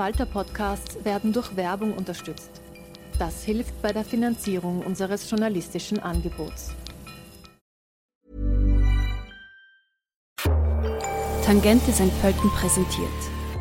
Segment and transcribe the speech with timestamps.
[0.00, 2.62] Falter-Podcasts werden durch Werbung unterstützt.
[3.18, 6.70] Das hilft bei der Finanzierung unseres journalistischen Angebots.
[11.44, 12.18] Tangente St.
[12.22, 13.08] Pölten präsentiert.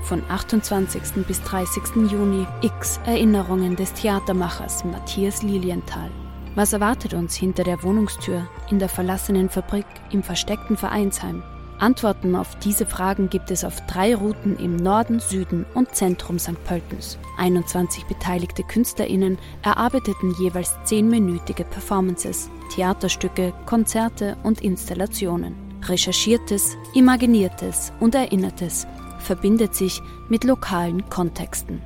[0.04, 1.26] Von 28.
[1.28, 2.10] bis 30.
[2.10, 6.10] Juni X Erinnerungen des Theatermachers Matthias Lilienthal.
[6.56, 11.44] Was erwartet uns hinter der Wohnungstür, in der verlassenen Fabrik, im versteckten Vereinsheim?
[11.80, 16.62] Antworten auf diese Fragen gibt es auf drei Routen im Norden, Süden und Zentrum St.
[16.66, 17.18] Pöltens.
[17.38, 25.56] 21 beteiligte KünstlerInnen erarbeiteten jeweils zehnminütige Performances, Theaterstücke, Konzerte und Installationen.
[25.84, 28.86] Recherchiertes, Imaginiertes und Erinnertes
[29.20, 31.82] verbindet sich mit lokalen Kontexten.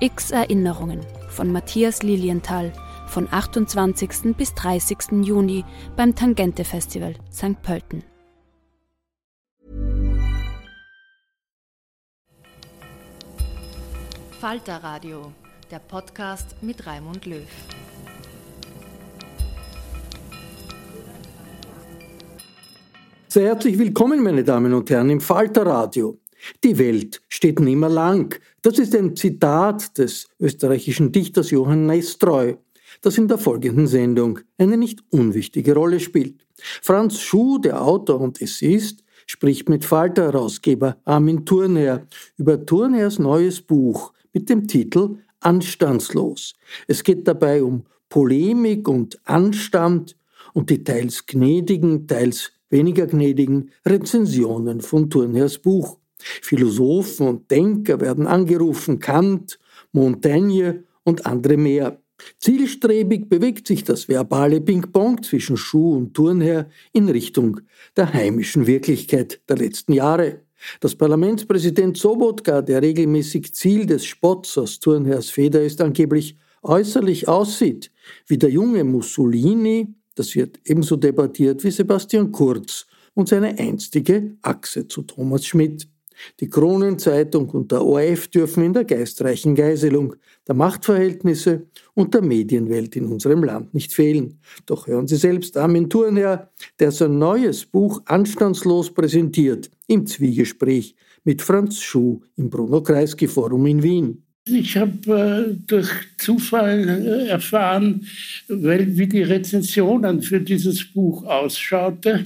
[0.00, 2.72] X Erinnerungen von Matthias Lilienthal
[3.06, 4.36] von 28.
[4.36, 5.24] bis 30.
[5.24, 5.64] Juni
[5.96, 7.60] beim Tangente Festival St.
[7.62, 8.04] Pölten.
[14.40, 15.34] Falter Radio,
[15.70, 17.42] der Podcast mit Raimund Löw.
[23.28, 26.18] Sehr herzlich willkommen, meine Damen und Herren, im Falter Radio.
[26.64, 28.40] Die Welt steht nimmer lang.
[28.62, 32.54] Das ist ein Zitat des österreichischen Dichters Johann Nestreu,
[33.02, 36.46] das in der folgenden Sendung eine nicht unwichtige Rolle spielt.
[36.80, 42.06] Franz Schuh, der Autor und Essayist, spricht mit Falter-Herausgeber Armin Thurnherr
[42.38, 46.54] über Thurnherrs neues Buch mit dem Titel Anstandslos.
[46.86, 50.16] Es geht dabei um Polemik und Anstand
[50.52, 55.98] und die teils gnädigen, teils weniger gnädigen Rezensionen von Thurnherrs Buch.
[56.18, 59.58] Philosophen und Denker werden angerufen, Kant,
[59.92, 62.00] Montaigne und andere mehr.
[62.38, 67.60] Zielstrebig bewegt sich das verbale Ping-Pong zwischen Schuh und Turnherr in Richtung
[67.96, 70.42] der heimischen Wirklichkeit der letzten Jahre.
[70.80, 77.90] Dass Parlamentspräsident Sobotka, der regelmäßig Ziel des Spotts aus Turnherrs Feder ist, angeblich äußerlich aussieht
[78.26, 84.86] wie der junge Mussolini, das wird ebenso debattiert wie Sebastian Kurz und seine einstige Achse
[84.86, 85.88] zu Thomas Schmidt.
[86.40, 90.14] Die Kronenzeitung und der ORF dürfen in der geistreichen Geiselung
[90.46, 94.40] der Machtverhältnisse und der Medienwelt in unserem Land nicht fehlen.
[94.66, 100.94] Doch hören Sie selbst Armin Thurnherr, der sein neues Buch anstandslos präsentiert, im Zwiegespräch
[101.24, 104.22] mit Franz Schuh im Bruno-Kreisky-Forum in Wien.
[104.46, 108.06] Ich habe äh, durch Zufall äh, erfahren,
[108.48, 112.24] weil, wie die Rezensionen für dieses Buch ausschaute,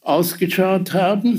[0.00, 1.38] ausgeschaut haben.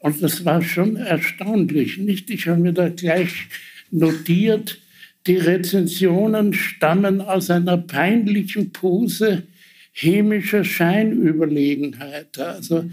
[0.00, 2.30] Und das war schon erstaunlich, nicht?
[2.30, 3.48] Ich habe mir da gleich
[3.90, 4.80] notiert,
[5.26, 9.44] die Rezensionen stammen aus einer peinlichen Pose
[9.92, 12.38] chemischer Scheinüberlegenheit.
[12.38, 12.88] Also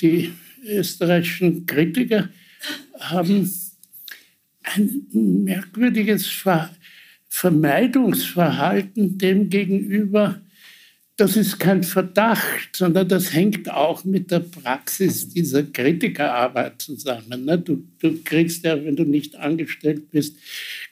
[0.00, 0.32] die
[0.66, 2.28] österreichischen Kritiker
[2.98, 3.50] haben
[4.64, 6.44] ein merkwürdiges
[7.28, 10.40] Vermeidungsverhalten dem gegenüber
[11.18, 17.44] das ist kein Verdacht, sondern das hängt auch mit der Praxis dieser Kritikerarbeit zusammen.
[17.44, 17.58] Ne?
[17.58, 20.36] Du, du, kriegst ja, wenn du nicht angestellt bist,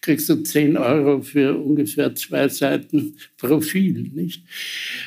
[0.01, 4.11] kriegst du 10 Euro für ungefähr zwei Seiten Profil.
[4.13, 4.43] Nicht?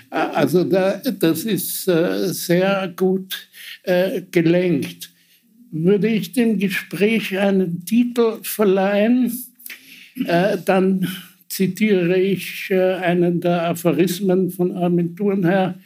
[0.10, 3.50] Also da, das ist äh, sehr gut
[3.84, 5.12] äh, gelenkt.
[5.70, 9.38] Würde ich dem Gespräch einen Titel verleihen,
[10.26, 11.06] äh, dann
[11.50, 15.80] zitiere ich äh, einen der Aphorismen von Armin Thurnherr,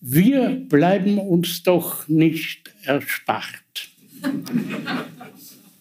[0.00, 3.88] wir bleiben uns doch nicht erspart.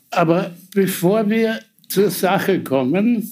[0.09, 3.31] Aber bevor wir zur Sache kommen,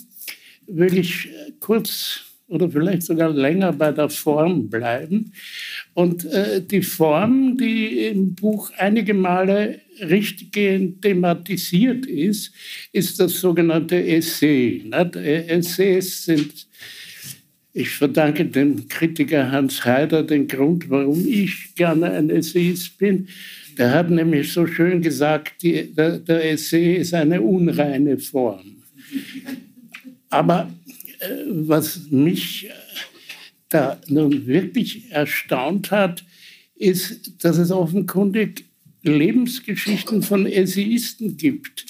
[0.68, 5.34] will ich kurz oder vielleicht sogar länger bei der Form bleiben.
[5.94, 12.54] Und äh, die Form, die im Buch einige Male richtiggehend thematisiert ist,
[12.92, 14.84] ist das sogenannte Essay.
[14.84, 15.16] Nicht?
[15.16, 16.68] Essays sind,
[17.74, 23.28] ich verdanke dem Kritiker Hans Heider den Grund, warum ich gerne ein Essayist bin.
[23.78, 28.78] Der hat nämlich so schön gesagt, die, der, der Essay ist eine unreine Form.
[30.30, 30.72] Aber
[31.20, 32.72] äh, was mich äh,
[33.70, 36.24] da nun wirklich erstaunt hat,
[36.76, 38.66] ist, dass es offenkundig
[39.12, 41.86] Lebensgeschichten von Essayisten gibt,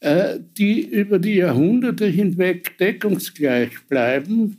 [0.00, 4.58] äh, die über die Jahrhunderte hinweg deckungsgleich bleiben.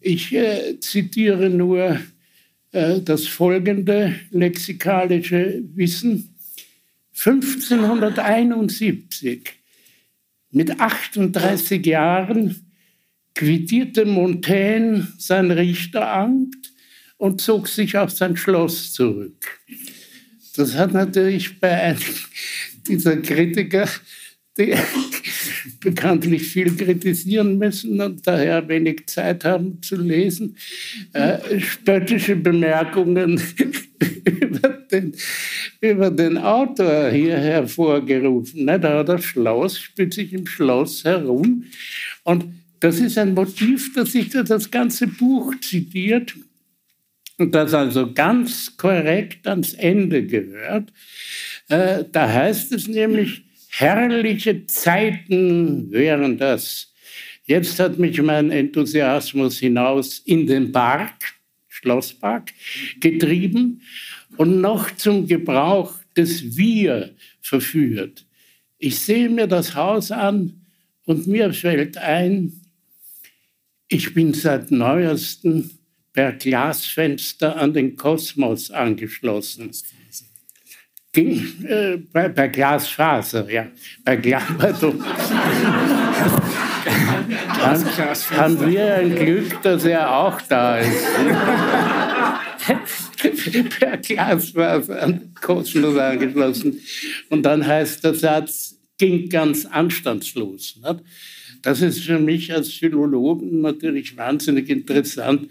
[0.00, 0.36] Ich
[0.80, 2.00] zitiere nur
[2.72, 6.34] das folgende lexikalische Wissen.
[7.14, 9.42] 1571,
[10.50, 12.72] mit 38 Jahren,
[13.34, 16.72] quittierte Montaigne sein Richteramt
[17.16, 19.60] und zog sich auf sein Schloss zurück.
[20.56, 21.98] Das hat natürlich bei einem
[22.86, 23.88] dieser Kritiker
[24.58, 24.74] die
[25.80, 30.56] bekanntlich viel kritisieren müssen und daher wenig Zeit haben zu lesen,
[31.12, 33.40] äh, spöttische Bemerkungen
[34.24, 35.14] über den,
[35.80, 38.66] über den Autor hier hervorgerufen.
[38.66, 38.78] Ne?
[38.78, 41.64] Da hat er Schloss, spielt sich im Schloss herum
[42.24, 42.44] und
[42.80, 46.34] das ist ein Motiv, das sich durch das ganze Buch zitiert
[47.42, 50.92] und das also ganz korrekt ans Ende gehört.
[51.68, 56.92] Äh, da heißt es nämlich, herrliche Zeiten wären das.
[57.44, 61.34] Jetzt hat mich mein Enthusiasmus hinaus in den Park,
[61.68, 62.52] Schlosspark,
[63.00, 63.82] getrieben
[64.36, 68.24] und noch zum Gebrauch des Wir verführt.
[68.78, 70.60] Ich sehe mir das Haus an
[71.06, 72.52] und mir fällt ein,
[73.88, 75.70] ich bin seit neuestem
[76.12, 79.72] per Glasfenster an den Kosmos angeschlossen
[81.12, 83.66] ging äh, bei, bei, Glasfaser, ja.
[84.04, 84.94] Bei Glas, also,
[87.60, 87.84] haben,
[88.36, 91.06] haben wir ein Glück, dass er auch da ist.
[93.78, 96.80] per Glasfaser an den Kosmos angeschlossen.
[97.28, 100.76] Und dann heißt der Satz, ging ganz anstandslos.
[100.82, 101.00] Nicht?
[101.62, 105.48] Das ist für mich als Philologen natürlich wahnsinnig interessant,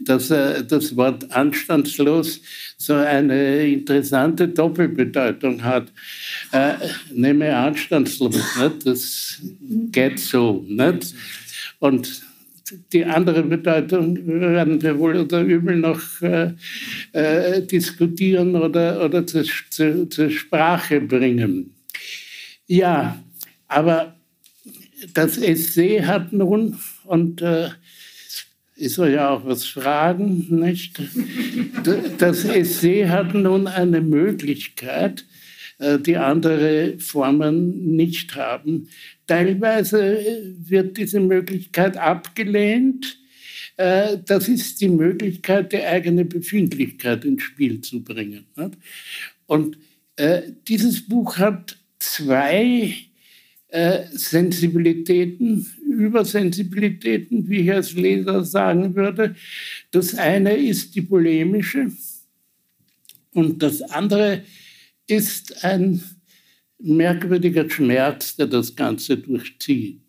[0.00, 2.40] dass äh, das Wort anstandslos
[2.78, 5.92] so eine interessante Doppelbedeutung hat.
[6.52, 6.74] Äh,
[7.12, 8.86] nehme anstandslos, nicht?
[8.86, 9.40] das
[9.92, 10.64] geht so.
[10.66, 11.14] Nicht?
[11.78, 12.22] Und
[12.92, 16.52] die andere Bedeutung werden wir wohl oder übel noch äh,
[17.12, 21.74] äh, diskutieren oder, oder zur, zur, zur Sprache bringen.
[22.66, 23.22] Ja,
[23.66, 24.19] aber
[25.14, 27.70] das Essay hat nun, und äh,
[28.76, 31.00] ich soll ja auch was fragen, nicht?
[32.18, 35.24] Das Essay hat nun eine Möglichkeit,
[35.78, 38.88] äh, die andere Formen nicht haben.
[39.26, 40.18] Teilweise
[40.58, 43.18] wird diese Möglichkeit abgelehnt.
[43.76, 48.46] Äh, das ist die Möglichkeit, die eigene Befindlichkeit ins Spiel zu bringen.
[49.46, 49.78] Und
[50.16, 52.94] äh, dieses Buch hat zwei
[53.70, 59.34] äh, Sensibilitäten, Übersensibilitäten, wie ich als Leser sagen würde.
[59.90, 61.90] Das eine ist die polemische
[63.32, 64.42] und das andere
[65.06, 66.02] ist ein
[66.78, 70.00] merkwürdiger Schmerz, der das Ganze durchzieht.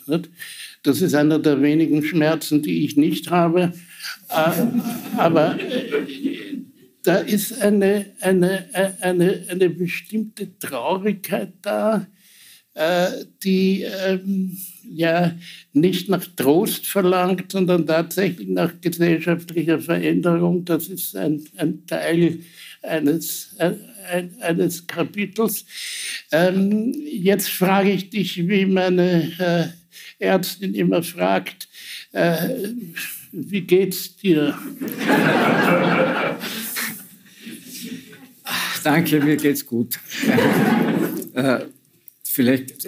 [0.84, 3.74] Das ist einer der wenigen Schmerzen, die ich nicht habe.
[4.30, 4.52] Äh,
[5.18, 6.62] aber äh,
[7.04, 8.70] da ist eine, eine,
[9.02, 12.08] eine, eine bestimmte Traurigkeit da,
[13.44, 14.58] die ähm,
[14.90, 15.36] ja
[15.74, 20.66] nicht nach Trost verlangt, sondern tatsächlich nach gesellschaftlicher Veränderung.
[20.66, 22.40] Das ist ein, ein Teil
[22.82, 25.66] eines, ein, eines Kapitels.
[26.32, 29.74] Ähm, jetzt frage ich dich, wie meine
[30.20, 31.68] äh, Ärztin immer fragt,
[32.12, 32.70] äh,
[33.32, 34.58] wie geht's dir?
[38.84, 40.00] Danke, mir geht's gut.
[42.38, 42.88] äh, vielleicht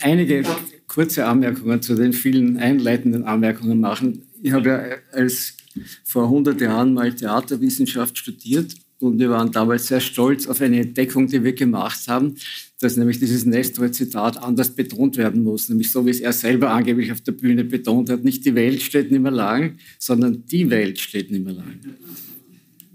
[0.00, 0.42] einige
[0.86, 4.22] kurze Anmerkungen zu den vielen einleitenden Anmerkungen machen.
[4.42, 4.82] Ich habe ja
[5.12, 5.56] als
[6.04, 11.26] vor 100 Jahren mal Theaterwissenschaft studiert und wir waren damals sehr stolz auf eine Entdeckung,
[11.26, 12.34] die wir gemacht haben,
[12.80, 17.12] dass nämlich dieses Nestor-Zitat anders betont werden muss, nämlich so, wie es er selber angeblich
[17.12, 20.98] auf der Bühne betont hat, nicht die Welt steht nicht mehr lang, sondern die Welt
[20.98, 21.78] steht nicht mehr lang.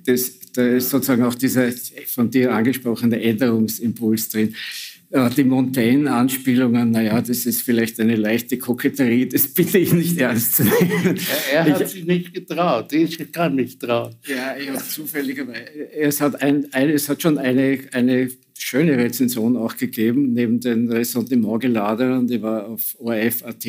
[0.05, 1.71] Das, da ist sozusagen auch dieser
[2.07, 4.53] von dir angesprochene Änderungsimpuls drin.
[5.15, 10.55] Ja, die Montaigne-Anspielungen, naja, das ist vielleicht eine leichte Koketterie, das bitte ich nicht ernst
[10.55, 11.17] zu nehmen.
[11.53, 14.13] Er, er hat ich, sich nicht getraut, ich kann mich trauen.
[14.27, 19.55] Ja, ich habe zufälligerweise, es hat, ein, ein, es hat schon eine, eine schöne Rezension
[19.55, 23.65] auch gegeben, neben den Ressentiment-Geladenen, die war auf ORF.at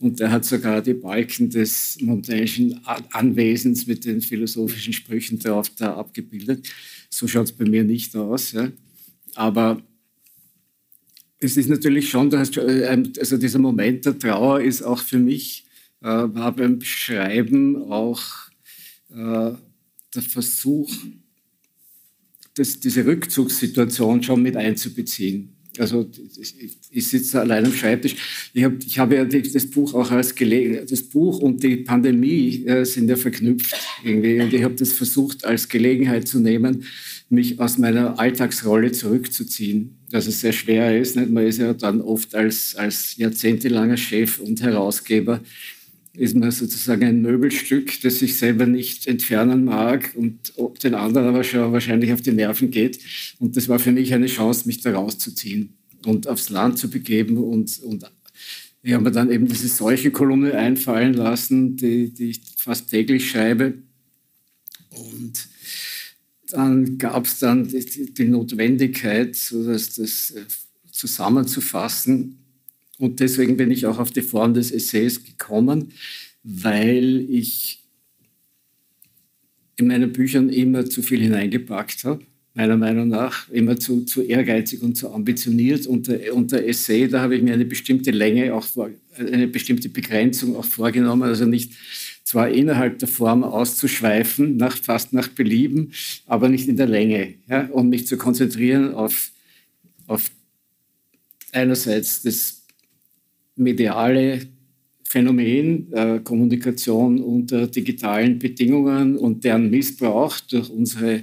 [0.00, 2.80] und der hat sogar die Balken des Montaigne'schen
[3.12, 6.68] Anwesens mit den philosophischen Sprüchen drauf da abgebildet.
[7.08, 8.50] So schaut es bei mir nicht aus.
[8.50, 8.72] Ja.
[9.36, 9.80] Aber
[11.42, 15.66] es ist natürlich schon, äh, also dieser Moment der Trauer ist auch für mich,
[16.00, 18.22] äh, war beim Schreiben auch
[19.10, 19.52] äh,
[20.14, 20.90] der Versuch,
[22.54, 25.51] das, diese Rückzugssituation schon mit einzubeziehen.
[25.78, 26.08] Also
[26.90, 28.16] ich sitze allein am Schreibtisch.
[28.52, 32.64] Ich, hab, ich habe ja das Buch auch als Gelegenheit, das Buch und die Pandemie
[32.66, 33.74] äh, sind ja verknüpft
[34.04, 34.40] irgendwie.
[34.40, 36.84] Und ich habe das versucht als Gelegenheit zu nehmen,
[37.28, 39.98] mich aus meiner Alltagsrolle zurückzuziehen.
[40.10, 41.16] Dass es sehr schwer ist.
[41.16, 41.30] Nicht?
[41.30, 45.40] Man ist ja dann oft als, als jahrzehntelanger Chef und Herausgeber
[46.14, 50.52] ist man sozusagen ein Möbelstück, das sich selber nicht entfernen mag und
[50.82, 52.98] den anderen aber schon wahrscheinlich auf die Nerven geht.
[53.38, 55.78] Und das war für mich eine Chance, mich da rauszuziehen.
[56.04, 57.38] und aufs Land zu begeben.
[57.38, 58.04] Und, und
[58.82, 63.74] ich habe mir dann eben diese Seuchenkolumne einfallen lassen, die, die ich fast täglich schreibe.
[64.90, 65.48] Und
[66.50, 70.42] dann gab es dann die, die, Notwendigkeit, so dass das äh,
[70.90, 72.41] zusammenzufassen.
[72.98, 75.92] Und deswegen bin ich auch auf die Form des Essays gekommen,
[76.42, 77.82] weil ich
[79.76, 82.22] in meinen Büchern immer zu viel hineingepackt habe,
[82.54, 85.86] meiner Meinung nach, immer zu, zu ehrgeizig und zu ambitioniert.
[85.86, 90.56] Und der, Essay, da habe ich mir eine bestimmte Länge, auch vor, eine bestimmte Begrenzung
[90.56, 91.72] auch vorgenommen, also nicht
[92.24, 95.92] zwar innerhalb der Form auszuschweifen, nach, fast nach Belieben,
[96.26, 99.30] aber nicht in der Länge, ja, um mich zu konzentrieren auf,
[100.06, 100.30] auf
[101.52, 102.61] einerseits das
[103.56, 104.40] mediale
[105.04, 111.22] Phänomen äh, Kommunikation unter digitalen Bedingungen und deren Missbrauch durch unsere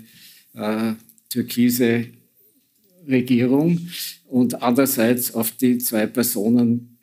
[0.54, 0.94] äh,
[1.30, 2.06] türkise
[3.08, 3.80] Regierung
[4.28, 7.00] und andererseits auf die zwei Personen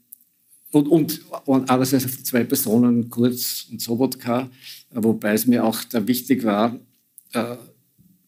[0.71, 4.49] und, und, und andererseits auf die zwei Personen, Kurz und Sobotka,
[4.90, 6.78] wobei es mir auch da wichtig war,
[7.33, 7.56] äh,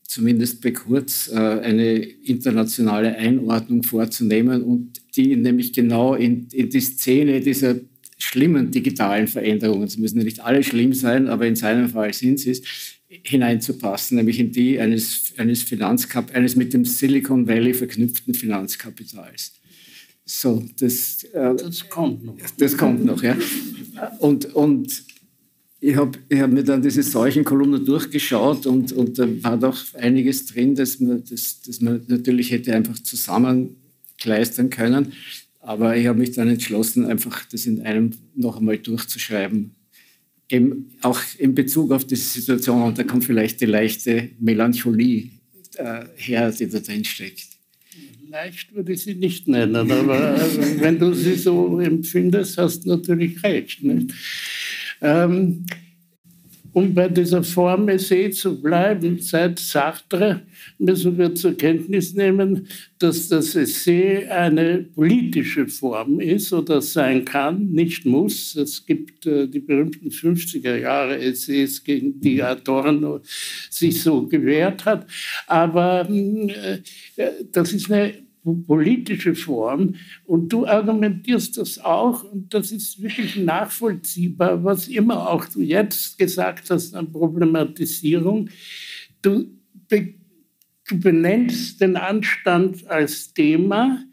[0.02, 6.80] zumindest bei Kurz, äh, eine internationale Einordnung vorzunehmen und die nämlich genau in, in die
[6.80, 7.76] Szene dieser
[8.16, 12.40] schlimmen digitalen Veränderungen, es müssen ja nicht alle schlimm sein, aber in seinem Fall sind
[12.40, 12.62] sie es,
[13.08, 19.54] hineinzupassen, nämlich in die eines, eines, Finanzkap eines mit dem Silicon Valley verknüpften Finanzkapitals.
[20.24, 22.36] So, das, äh, das kommt noch.
[22.58, 23.36] Das kommt noch, ja.
[24.18, 25.04] Und, und
[25.80, 30.44] ich habe ich hab mir dann diese Seuchenkolumne durchgeschaut und, und da war doch einiges
[30.46, 32.98] drin, das man, das, das man natürlich hätte einfach
[34.18, 35.12] zusammenkleistern können.
[35.60, 39.74] Aber ich habe mich dann entschlossen, einfach das in einem noch einmal durchzuschreiben.
[40.50, 45.30] Eben auch in Bezug auf diese Situation, und da kommt vielleicht die leichte Melancholie
[45.76, 47.48] äh, her, die da drin steckt.
[48.30, 52.90] Leicht würde ich sie nicht nennen, aber also, wenn du sie so empfindest, hast du
[52.90, 53.82] natürlich recht.
[53.82, 54.12] Nicht?
[55.00, 55.64] Ähm,
[56.78, 60.42] um bei dieser Form Essay zu bleiben, seit Sartre
[60.78, 62.68] müssen wir zur Kenntnis nehmen,
[63.00, 68.54] dass das Essay eine politische Form ist oder sein kann, nicht muss.
[68.54, 73.22] Es gibt äh, die berühmten 50er Jahre Essays, gegen die Adorno
[73.70, 75.04] sich so gewehrt hat.
[75.48, 76.78] Aber äh,
[77.50, 78.27] das ist eine
[78.66, 79.94] politische Form.
[80.24, 86.18] Und du argumentierst das auch, und das ist wirklich nachvollziehbar, was immer auch du jetzt
[86.18, 88.50] gesagt hast an Problematisierung.
[89.22, 89.46] Du,
[89.88, 90.14] be,
[90.88, 94.04] du benennst den Anstand als Thema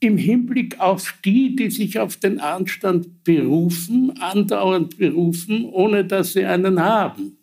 [0.00, 6.46] im Hinblick auf die, die sich auf den Anstand berufen, andauernd berufen, ohne dass sie
[6.46, 7.36] einen haben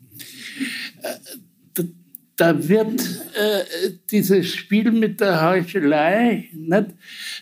[2.38, 6.86] da wird äh, dieses Spiel mit der Heuchelei nicht,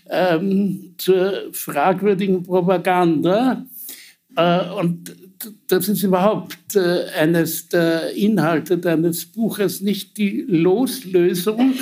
[0.10, 3.66] ähm, zur fragwürdigen Propaganda.
[4.38, 5.14] Äh, und
[5.68, 11.74] das ist überhaupt äh, eines der Inhalte deines Buches, nicht die Loslösung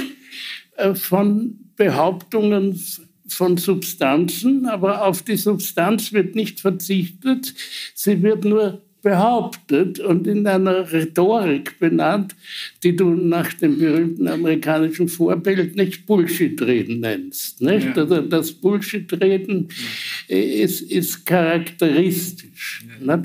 [0.78, 2.82] äh, von Behauptungen
[3.28, 7.54] von Substanzen, aber auf die Substanz wird nicht verzichtet,
[7.94, 12.36] sie wird nur behauptet und in einer Rhetorik benannt,
[12.82, 17.62] die du nach dem berühmten amerikanischen Vorbild nicht Bullshit-Reden nennst.
[17.62, 17.86] Nicht?
[17.86, 17.94] Ja.
[17.94, 19.68] Also das Bullshit-Reden
[20.28, 20.38] ja.
[20.38, 22.86] ist, ist charakteristisch.
[23.06, 23.22] Ja.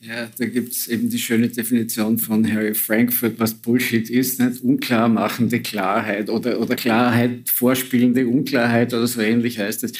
[0.00, 4.62] Ja, da gibt es eben die schöne Definition von Harry Frankfurt, was Bullshit ist, nicht?
[4.62, 9.92] unklar machende Klarheit oder, oder Klarheit vorspielende Unklarheit oder so ähnlich heißt es.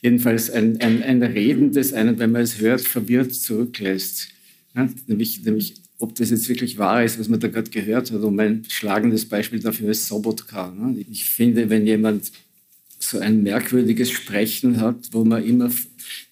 [0.00, 4.30] Jedenfalls ein, ein, ein Reden, das einen, wenn man es hört, verwirrt zurücklässt.
[4.74, 8.22] Ja, nämlich, nämlich, ob das jetzt wirklich wahr ist, was man da gerade gehört hat.
[8.22, 10.70] Und mein schlagendes Beispiel dafür ist Sobotka.
[10.70, 11.04] Ne?
[11.10, 12.32] Ich finde, wenn jemand
[12.98, 15.70] so ein merkwürdiges Sprechen hat, wo man immer,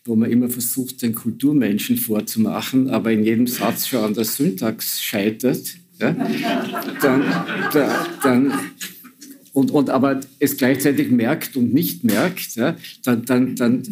[0.04, 5.02] wo man immer versucht, den Kulturmenschen vorzumachen, aber in jedem Satz schon an der Syntax
[5.02, 6.12] scheitert, ja,
[7.02, 7.22] dann,
[7.72, 8.52] da, dann
[9.52, 13.82] und, und aber es gleichzeitig merkt und nicht merkt, ja, dann, dann, dann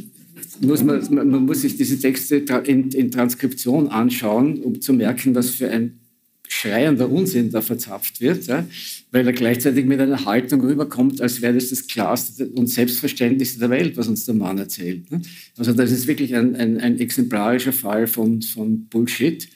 [0.61, 5.51] muss man, man muss sich diese Texte in, in Transkription anschauen, um zu merken, was
[5.51, 6.01] für ein
[6.49, 8.67] schreiender Unsinn da verzapft wird, ja,
[9.13, 13.71] weil er gleichzeitig mit einer Haltung rüberkommt, als wäre das das Klarste und Selbstverständlichste der
[13.71, 15.11] Welt, was uns der Mann erzählt.
[15.11, 15.21] Ne?
[15.57, 19.47] Also das ist wirklich ein, ein, ein exemplarischer Fall von, von Bullshit.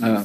[0.00, 0.20] Äh,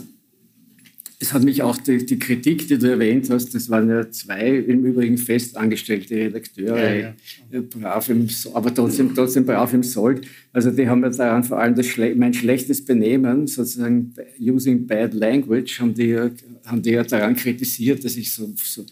[1.21, 4.47] es hat mich auch die, die, Kritik, die du erwähnt hast, das waren ja zwei
[4.47, 7.13] im Übrigen festangestellte Redakteure, ja,
[7.51, 7.61] ja.
[7.61, 10.25] brav im, aber trotzdem, trotzdem brav im Sold.
[10.53, 15.13] Also die haben ja daran vor allem das Schle mein schlechtes Benehmen, sozusagen using bad
[15.13, 16.31] language, haben die, ja,
[16.65, 18.85] haben die ja daran kritisiert, dass ich so, so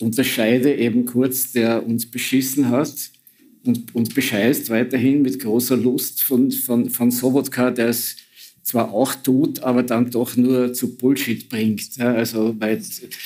[0.00, 2.92] unterscheide eben Kurz, der uns beschissen hat
[3.64, 8.16] und, und bescheißt weiterhin mit großer Lust von, von, von Sobotka, der es
[8.68, 11.98] zwar auch tut, aber dann doch nur zu Bullshit bringt.
[11.98, 12.82] Also weit,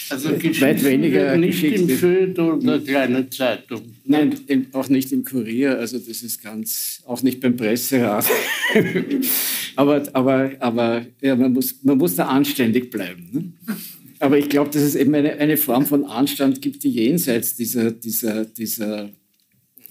[0.08, 1.92] also weit weniger nicht Geschichte.
[1.92, 3.82] im Feuilleton oder kleine Zeitung.
[4.04, 4.38] Nein,
[4.70, 5.80] auch nicht im Kurier.
[5.80, 8.24] Also das ist ganz, auch nicht beim Presserat.
[9.76, 13.28] aber aber, aber ja, man, muss, man muss da anständig bleiben.
[13.32, 13.76] Ne?
[14.20, 17.90] Aber ich glaube, dass es eben eine, eine Form von Anstand gibt, die jenseits dieser,
[17.90, 19.10] dieser, dieser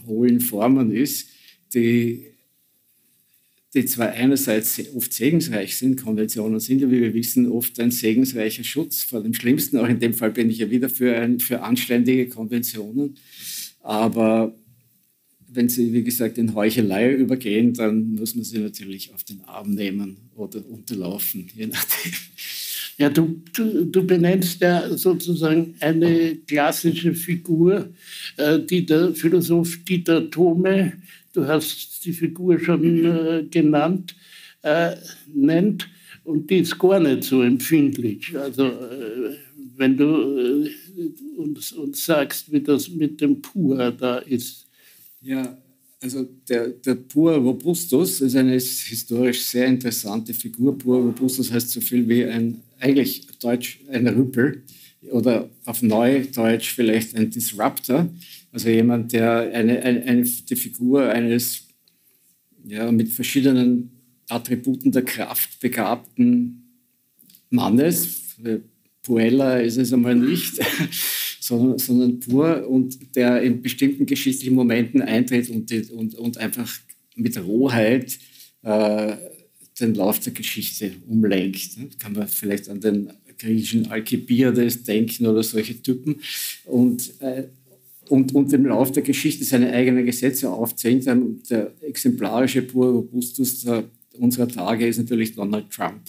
[0.07, 1.27] hohlen Formen ist,
[1.73, 2.30] die
[3.73, 8.65] die zwar einerseits oft segensreich sind, Konventionen sind ja, wie wir wissen, oft ein segensreicher
[8.65, 9.77] Schutz vor dem Schlimmsten.
[9.77, 13.15] Auch in dem Fall bin ich ja wieder für, ein, für anständige Konventionen.
[13.79, 14.53] Aber
[15.47, 19.71] wenn sie, wie gesagt, in Heuchelei übergehen, dann muss man sie natürlich auf den Arm
[19.71, 22.11] nehmen oder unterlaufen, je nachdem.
[22.97, 27.89] Ja, du, du, du benennst ja sozusagen eine klassische Figur,
[28.37, 30.93] äh, die der Philosoph Dieter Thome
[31.33, 34.15] du hast die Figur schon äh, genannt,
[34.61, 34.95] äh,
[35.33, 35.87] nennt
[36.23, 38.37] und die ist gar nicht so empfindlich.
[38.37, 39.35] Also äh,
[39.77, 40.71] wenn du äh,
[41.37, 44.67] uns, uns sagst, wie das mit dem Pur da ist.
[45.21, 45.57] Ja,
[46.01, 50.77] also der, der Pur Robustus ist eine historisch sehr interessante Figur.
[50.77, 54.63] Pur Robustus heißt so viel wie ein, eigentlich Deutsch ein Rüppel
[55.11, 58.09] oder auf Neudeutsch vielleicht ein Disruptor.
[58.51, 61.67] Also jemand, der eine, eine, eine, die Figur eines
[62.65, 63.91] ja, mit verschiedenen
[64.27, 66.57] Attributen der Kraft begabten
[67.49, 68.35] Mannes,
[69.03, 70.59] Puella ist es einmal nicht,
[71.39, 76.71] sondern, sondern pur und der in bestimmten geschichtlichen Momenten eintritt und, und, und einfach
[77.15, 78.17] mit Rohheit
[78.63, 79.15] äh,
[79.79, 81.99] den Lauf der Geschichte umlenkt.
[81.99, 86.17] Kann man vielleicht an den griechischen Alkibiades denken oder solche Typen.
[86.65, 87.47] Und äh,
[88.11, 91.41] und, und im Laufe der Geschichte seine eigenen Gesetze aufzählen.
[91.49, 93.65] Der exemplarische Pur Robustus
[94.17, 96.01] unserer Tage ist natürlich Donald Trump,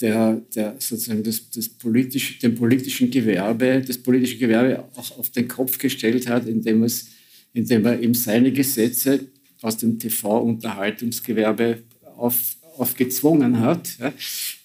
[0.00, 5.48] der, der sozusagen das, das politische, den politischen Gewerbe, das politische Gewerbe auch auf den
[5.48, 7.08] Kopf gestellt hat, indem, es,
[7.52, 9.26] indem er ihm seine Gesetze
[9.60, 11.78] aus dem TV-Unterhaltungsgewerbe
[12.16, 13.98] auf, aufgezwungen hat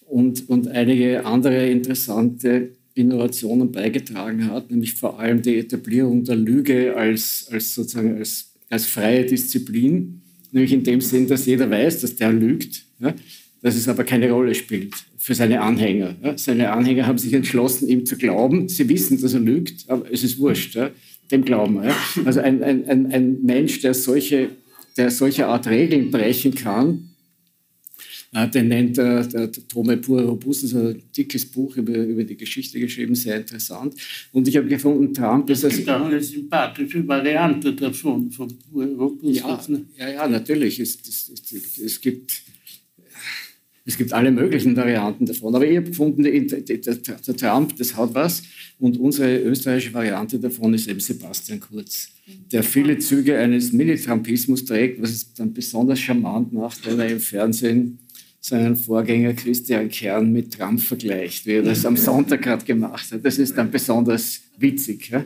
[0.06, 6.96] und, und einige andere interessante Innovationen beigetragen hat, nämlich vor allem die Etablierung der Lüge
[6.96, 12.16] als, als sozusagen als, als freie Disziplin, nämlich in dem Sinn, dass jeder weiß, dass
[12.16, 13.14] der lügt, ja,
[13.62, 16.16] dass es aber keine Rolle spielt für seine Anhänger.
[16.22, 16.38] Ja.
[16.38, 18.68] Seine Anhänger haben sich entschlossen, ihm zu glauben.
[18.68, 20.92] Sie wissen, dass er lügt, aber es ist wurscht, ja,
[21.32, 21.82] dem glauben.
[21.82, 21.96] Ja.
[22.26, 24.50] Also ein, ein, ein, Mensch, der solche,
[24.98, 27.13] der solche Art Regeln brechen kann,
[28.34, 33.14] den nennt er der Tome Pur Robustus, ein dickes Buch über, über die Geschichte geschrieben,
[33.14, 33.96] sehr interessant.
[34.32, 35.64] Und ich habe gefunden, Trump ist...
[35.64, 39.38] Das ist auch eine sympathische Variante davon, von Pur Robustus.
[39.38, 39.86] Ja, ne?
[39.98, 40.80] ja, ja, natürlich.
[40.80, 42.42] Es, es, es, es, gibt...
[43.86, 45.54] Es gibt alle möglichen Varianten davon.
[45.54, 48.42] Aber ich habe gefunden, der Trump, das hat was.
[48.80, 52.10] Und unsere österreichische Variante davon ist eben Sebastian Kurz,
[52.52, 57.20] der viele Züge eines Mini-Trumpismus trägt, was es dann besonders charmant macht, wenn er im
[57.20, 58.00] Fernsehen
[58.44, 63.24] seinen Vorgänger Christian Kern mit Trump vergleicht, wie er das am Sonntag gerade gemacht hat.
[63.24, 65.10] Das ist dann besonders witzig.
[65.10, 65.24] Ja?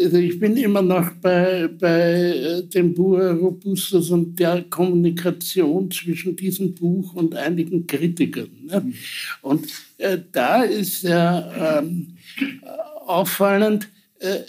[0.00, 6.36] Also ich bin immer noch bei, bei äh, dem Buch Robustus und der Kommunikation zwischen
[6.36, 8.50] diesem Buch und einigen Kritikern.
[8.64, 8.92] Ne?
[9.42, 9.66] Und
[9.98, 12.14] äh, da ist ja ähm,
[13.04, 13.88] auffallend,
[14.20, 14.42] äh,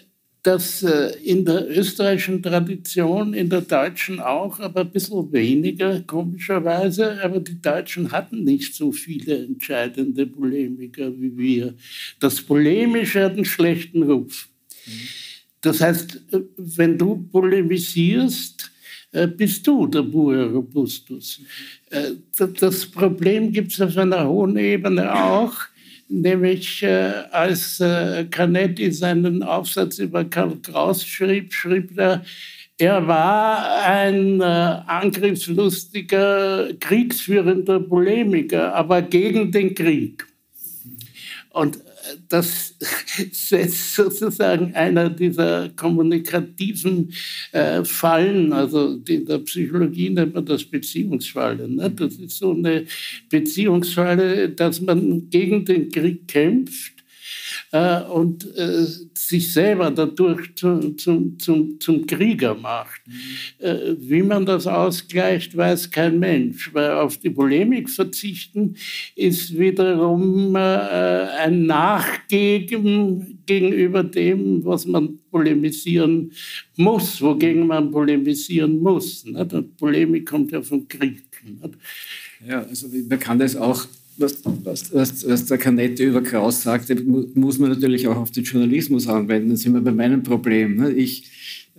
[0.44, 7.22] dass äh, in der österreichischen Tradition, in der deutschen auch, aber ein bisschen weniger, komischerweise.
[7.22, 11.74] Aber die Deutschen hatten nicht so viele entscheidende Polemiker wie wir.
[12.20, 14.48] Das Polemische hat einen schlechten Ruf.
[15.62, 18.72] Das heißt, äh, wenn du polemisierst,
[19.12, 21.42] äh, bist du der Bua Robustus.
[22.60, 25.56] Das Problem gibt es auf einer hohen Ebene auch
[26.10, 32.26] nämlich äh, als äh, Canetti seinen Aufsatz über Karl Kraus schrieb, schrieb er,
[32.78, 40.26] er war ein äh, angriffslustiger, kriegsführender Polemiker, aber gegen den Krieg.
[41.52, 41.80] Und
[42.28, 42.76] das
[43.32, 47.14] setzt sozusagen einer dieser kommunikativen
[47.52, 51.68] äh, Fallen, also in der Psychologie nennt man das Beziehungsfalle.
[51.68, 51.90] Ne?
[51.92, 52.86] Das ist so eine
[53.30, 56.94] Beziehungsfalle, dass man gegen den Krieg kämpft
[57.72, 58.86] äh, und äh,
[59.30, 63.02] sich selber dadurch zu, zum, zum, zum Krieger macht.
[63.06, 63.98] Mhm.
[64.00, 68.76] Wie man das ausgleicht, weiß kein Mensch, weil auf die Polemik verzichten
[69.16, 76.32] ist wiederum ein Nachgeben gegenüber dem, was man polemisieren
[76.76, 79.24] muss, wogegen man polemisieren muss.
[79.24, 81.24] Und Polemik kommt ja vom Krieg.
[82.48, 83.86] Ja, also man kann das auch
[84.20, 88.44] was, was, was, was der Canette über Kraus sagte, muss man natürlich auch auf den
[88.44, 89.50] Journalismus anwenden.
[89.50, 90.76] Da sind wir bei meinem Problem.
[90.76, 90.92] Ne?
[90.92, 91.30] Ich,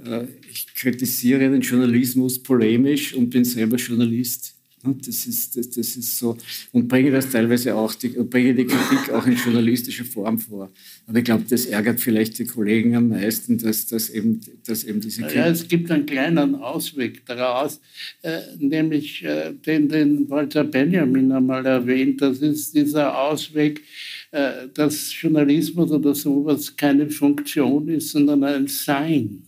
[0.05, 4.60] äh, ich kritisiere den Journalismus polemisch und bin selber Journalist.
[4.83, 6.39] Das ist, das, das ist so.
[6.73, 10.71] Und bringe das teilweise auch, die, bringe die Kritik auch in journalistischer Form vor.
[11.07, 15.01] Aber ich glaube, das ärgert vielleicht die Kollegen am meisten, dass, dass, eben, dass eben
[15.03, 15.37] diese Kritik.
[15.37, 17.79] Ja, es gibt einen kleinen Ausweg daraus,
[18.23, 22.23] äh, nämlich äh, den, den Walter Benjamin einmal erwähnt.
[22.23, 23.83] Das ist dieser Ausweg,
[24.31, 29.43] äh, dass Journalismus oder sowas keine Funktion ist, sondern ein Sein.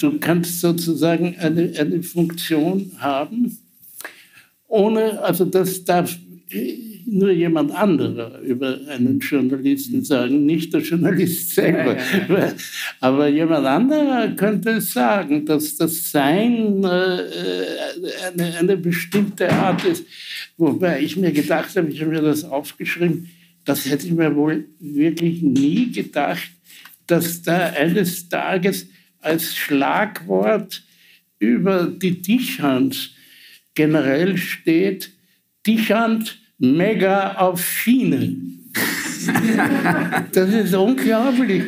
[0.00, 3.58] Du kannst sozusagen eine, eine Funktion haben,
[4.72, 6.16] ohne, also das darf
[7.04, 11.96] nur jemand anderer über einen Journalisten sagen, nicht der Journalist selber.
[11.96, 12.52] Ja, ja, ja.
[13.00, 17.22] Aber jemand anderer könnte sagen, dass das Sein äh,
[18.32, 20.06] eine, eine bestimmte Art ist.
[20.56, 23.28] Wobei ich mir gedacht habe, ich habe mir das aufgeschrieben,
[23.66, 26.50] das hätte ich mir wohl wirklich nie gedacht,
[27.06, 28.86] dass da eines Tages
[29.20, 30.82] als Schlagwort
[31.38, 33.12] über die Tischhand
[33.74, 35.12] generell steht
[35.66, 38.36] Dichand mega auf Schiene.
[40.32, 41.62] Das ist unglaublich.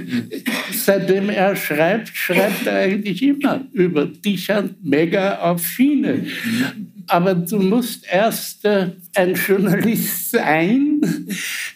[0.73, 6.27] Seitdem er schreibt, schreibt er eigentlich immer über Dichand mega auf Schiene
[7.07, 11.01] aber du musst erst äh, ein Journalist sein,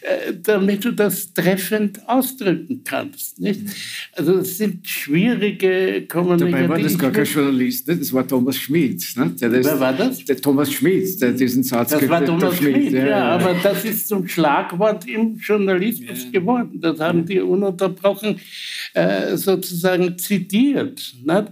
[0.01, 3.39] äh, damit du das treffend ausdrücken kannst.
[3.39, 3.61] Nicht?
[4.13, 6.51] Also es sind schwierige Kommunikationen.
[6.51, 7.97] Dabei war das gar kein Journalist, ne?
[7.97, 9.03] das war Thomas Schmidt.
[9.15, 9.29] Ne?
[9.39, 10.25] Der das, Wer war das?
[10.25, 13.85] Der Thomas Schmidt, der diesen Satz Das war Thomas Schmidt, Schmidt ja, ja, aber das
[13.85, 16.39] ist zum Schlagwort im Journalismus ja.
[16.39, 16.79] geworden.
[16.81, 18.39] Das haben die ununterbrochen
[18.93, 21.13] äh, sozusagen zitiert.
[21.23, 21.51] Nicht?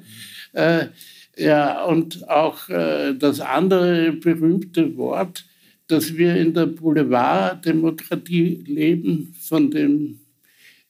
[1.37, 5.45] Äh, ja, und auch äh, das andere berühmte Wort,
[5.87, 10.19] dass wir in der Boulevarddemokratie leben, von dem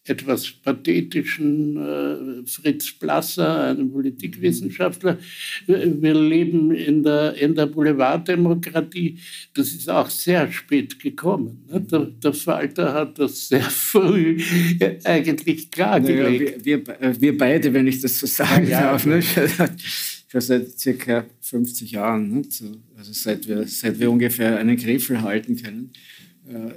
[0.09, 5.17] etwas pathetischen äh, Fritz Blasser, einem Politikwissenschaftler.
[5.65, 9.19] Wir leben in der, in der Boulevarddemokratie.
[9.53, 11.65] Das ist auch sehr spät gekommen.
[11.69, 11.81] Ne?
[11.81, 14.41] Der, der, Falter hat das sehr früh
[15.03, 16.65] eigentlich klargelegt.
[16.65, 19.05] Naja, wir, wir, wir, beide, wenn ich das so sagen ja, darf.
[19.05, 19.21] Ne?
[20.27, 22.41] Schon seit circa 50 Jahren, ne?
[22.97, 25.93] also seit wir, seit wir ungefähr einen Griffel halten können,
[26.47, 26.73] äh,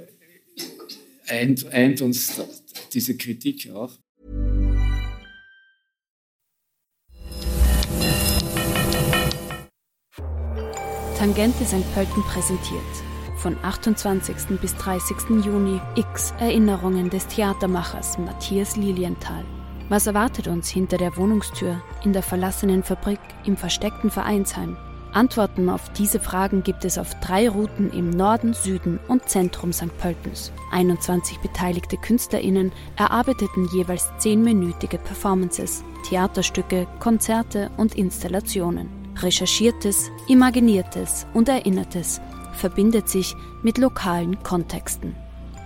[1.31, 2.41] eint, eint uns
[2.93, 3.97] diese Kritik auch.
[11.17, 11.93] Tangente St.
[11.93, 12.81] Pölten präsentiert.
[13.37, 14.59] Von 28.
[14.59, 15.45] bis 30.
[15.45, 19.45] Juni X Erinnerungen des Theatermachers Matthias Lilienthal.
[19.91, 24.77] Was erwartet uns hinter der Wohnungstür, in der verlassenen Fabrik, im versteckten Vereinsheim?
[25.11, 29.97] Antworten auf diese Fragen gibt es auf drei Routen im Norden, Süden und Zentrum St.
[29.97, 30.53] Pöltens.
[30.71, 38.87] 21 beteiligte KünstlerInnen erarbeiteten jeweils zehnminütige Performances, Theaterstücke, Konzerte und Installationen.
[39.17, 42.21] Recherchiertes, Imaginiertes und Erinnertes
[42.53, 45.17] verbindet sich mit lokalen Kontexten.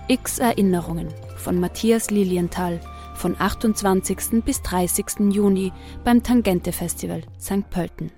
[0.08, 2.80] X Erinnerungen von Matthias Lilienthal
[3.16, 4.44] von 28.
[4.44, 5.32] bis 30.
[5.32, 5.72] Juni
[6.04, 7.68] beim Tangente Festival St.
[7.70, 8.10] Pölten.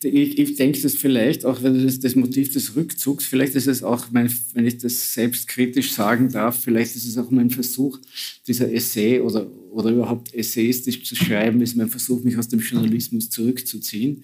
[0.00, 3.82] Ich, ich denke, dass vielleicht, auch wenn das, das Motiv des Rückzugs, vielleicht ist es
[3.82, 7.98] auch, mein, wenn ich das selbstkritisch sagen darf, vielleicht ist es auch mein Versuch,
[8.46, 13.28] dieser Essay oder, oder überhaupt essayistisch zu schreiben, ist mein Versuch, mich aus dem Journalismus
[13.28, 14.22] zurückzuziehen.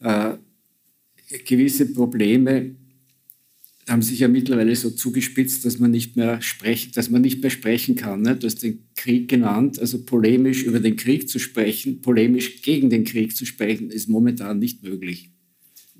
[0.00, 0.34] Äh,
[1.38, 2.76] gewisse Probleme
[3.88, 7.50] haben sich ja mittlerweile so zugespitzt, dass man nicht mehr sprechen, dass man nicht mehr
[7.50, 8.22] sprechen kann.
[8.22, 8.36] Ne?
[8.36, 13.04] Du hast den Krieg genannt, also polemisch über den Krieg zu sprechen, polemisch gegen den
[13.04, 15.30] Krieg zu sprechen, ist momentan nicht möglich.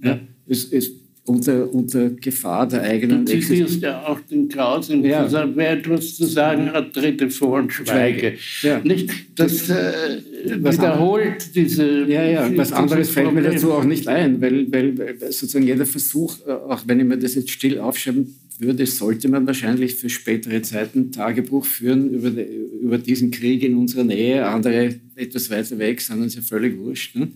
[0.03, 0.21] Ja.
[0.47, 0.93] Es, es,
[1.27, 5.25] unter, unter Gefahr der eigenen Du zitierst ja auch den Kraus im ja.
[5.25, 8.35] Gesagt, wer etwas zu sagen hat, trete vor und schweige.
[8.63, 8.81] Ja.
[8.81, 10.21] Nicht, das äh,
[10.59, 12.05] wiederholt diese...
[12.05, 13.45] Ja, ja, was anderes fällt Problem.
[13.45, 17.19] mir dazu auch nicht ein, weil, weil sozusagen jeder Versuch, äh, auch wenn ich mir
[17.19, 22.47] das jetzt still aufschreiben würde, sollte man wahrscheinlich für spätere Zeiten Tagebuch führen über, die,
[22.83, 24.47] über diesen Krieg in unserer Nähe.
[24.47, 27.17] Andere etwas weiter weg sind uns ja völlig wurscht.
[27.17, 27.29] Ne?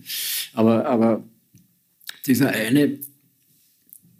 [0.53, 1.23] Aber, aber
[2.25, 2.99] dieser eine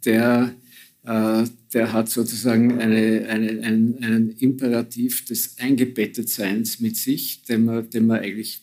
[0.06, 0.56] der,
[1.04, 7.90] äh, der hat sozusagen eine, eine, einen, einen Imperativ des Eingebettetseins mit sich, dem man,
[7.90, 8.62] dem man eigentlich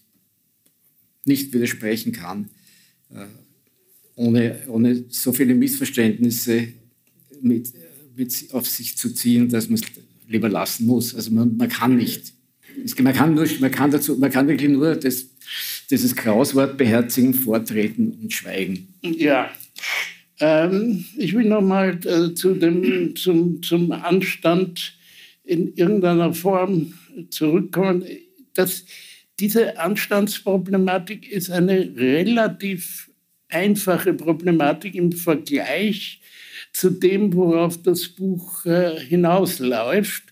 [1.24, 2.50] nicht widersprechen kann,
[3.10, 3.26] äh,
[4.14, 6.68] ohne, ohne so viele Missverständnisse
[7.42, 7.72] mit,
[8.16, 9.82] mit auf sich zu ziehen, dass man es
[10.28, 11.14] lieber lassen muss.
[11.14, 12.32] Also man, man kann nicht.
[12.98, 15.26] Man kann, nur, man, kann dazu, man kann wirklich nur das,
[15.90, 18.88] dieses Krauswort beherzigen, vortreten und schweigen.
[19.02, 19.50] Ja.
[20.40, 24.94] Ähm, ich will nochmal äh, zu dem, zum, zum Anstand
[25.44, 26.94] in irgendeiner Form
[27.30, 28.04] zurückkommen.
[28.54, 28.84] Das,
[29.38, 33.10] diese Anstandsproblematik ist eine relativ
[33.48, 36.20] einfache Problematik im Vergleich
[36.72, 40.24] zu dem, worauf das Buch äh, hinausläuft.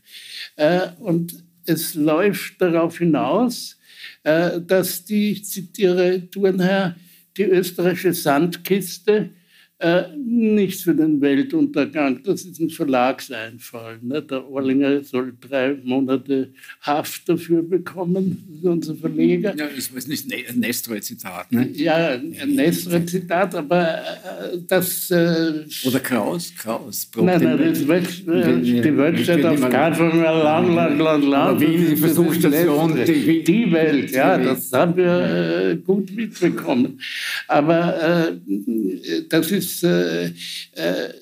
[0.57, 3.79] Äh, und es läuft darauf hinaus,
[4.25, 6.97] äh, dass die, ich zitiere Turnherr,
[7.37, 9.31] die österreichische Sandkiste
[9.79, 12.23] äh, nicht für den Weltuntergang.
[12.23, 13.99] Das ist ein Verlagseinfall.
[14.03, 14.23] Ne?
[14.23, 19.55] Der Orlinger soll drei Monate Haft dafür bekommen, unser Verleger.
[19.57, 21.51] Ja, das war nicht ein Nestroy-Zitat.
[21.51, 21.71] Ne?
[21.73, 25.11] Ja, ein Nestroy-Zitat, aber äh, das...
[25.11, 26.53] Äh, Oder Kraus?
[26.57, 27.11] Kraus.
[27.17, 31.23] Nein, nein, das Welt, äh, die Welt steht auf keinen Fall mehr lang, lang, lang,
[31.23, 31.61] lang.
[31.61, 33.05] Wien, die Versuchsstation.
[33.05, 37.01] Die, die Welt, ja, das haben wir äh, gut mitbekommen.
[37.49, 40.27] Aber äh, das ist ist, äh,
[40.73, 41.13] äh,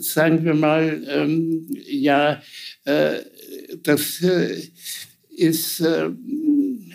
[0.00, 2.42] sagen wir mal, ähm, ja,
[2.84, 3.20] äh,
[3.82, 4.62] das äh,
[5.30, 6.10] ist äh,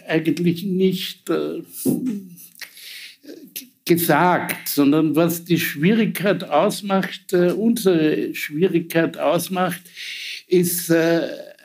[0.08, 1.62] eigentlich nicht äh,
[3.86, 9.82] gesagt, sondern was die Schwierigkeit ausmacht, unsere Schwierigkeit ausmacht,
[10.48, 10.90] ist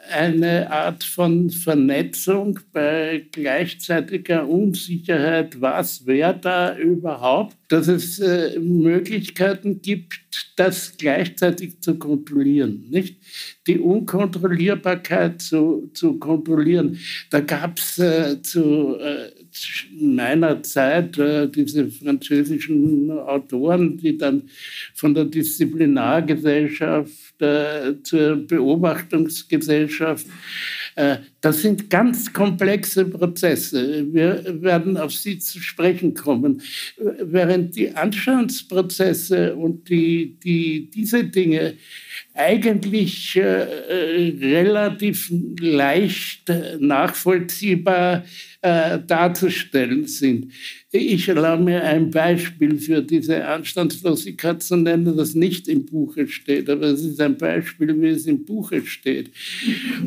[0.08, 9.82] eine Art von Vernetzung bei gleichzeitiger Unsicherheit, was wer da überhaupt, dass es äh, Möglichkeiten
[9.82, 13.18] gibt, das gleichzeitig zu kontrollieren, nicht?
[13.66, 16.98] Die Unkontrollierbarkeit zu, zu kontrollieren.
[17.30, 19.30] Da gab es äh, zu äh,
[20.00, 24.44] meiner Zeit äh, diese französischen Autoren, die dann
[24.94, 30.26] von der Disziplinargesellschaft äh, zur Beobachtungsgesellschaft.
[30.96, 34.12] Äh, das sind ganz komplexe Prozesse.
[34.12, 36.60] Wir werden auf sie zu sprechen kommen.
[36.96, 41.74] Während die Anstandsprozesse und die, die, diese Dinge
[42.34, 43.38] eigentlich
[44.40, 48.24] relativ leicht nachvollziehbar
[48.62, 50.52] äh, darzustellen sind.
[50.90, 56.68] Ich erlaube mir ein Beispiel für diese Anstandslosigkeit zu nennen, das nicht im Buche steht,
[56.68, 59.30] aber es ist ein Beispiel, wie es im Buche steht.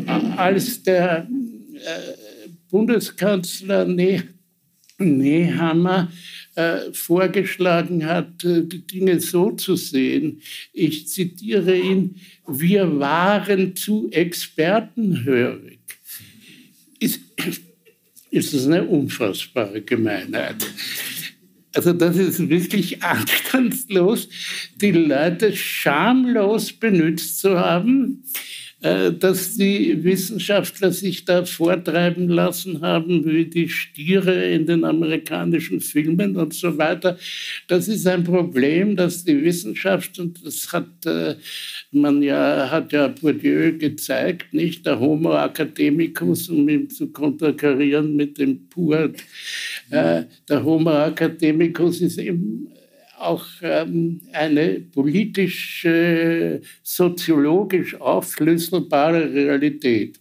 [0.05, 1.27] Als der
[1.75, 4.23] äh, Bundeskanzler ne
[4.97, 6.11] Nehammer
[6.55, 10.41] äh, vorgeschlagen hat, äh, die Dinge so zu sehen.
[10.73, 12.15] Ich zitiere ihn,
[12.47, 15.79] wir waren zu expertenhörig.
[16.99, 17.21] Ist,
[18.31, 20.65] ist es eine unfassbare Gemeinheit.
[21.75, 24.27] Also das ist wirklich anstandslos,
[24.75, 28.23] die Leute schamlos benutzt zu haben
[28.81, 36.35] dass die Wissenschaftler sich da vortreiben lassen haben, wie die Stiere in den amerikanischen Filmen
[36.35, 37.17] und so weiter.
[37.67, 41.35] Das ist ein Problem, dass die Wissenschaft, und das hat äh,
[41.91, 48.37] man ja, hat ja Bourdieu gezeigt, nicht der Homo academicus, um ihn zu konterkarieren mit
[48.37, 49.11] dem Pur.
[49.89, 52.67] Äh, der Homo academicus ist eben
[53.21, 60.19] auch ähm, eine politisch, äh, soziologisch aufschlüsselbare Realität.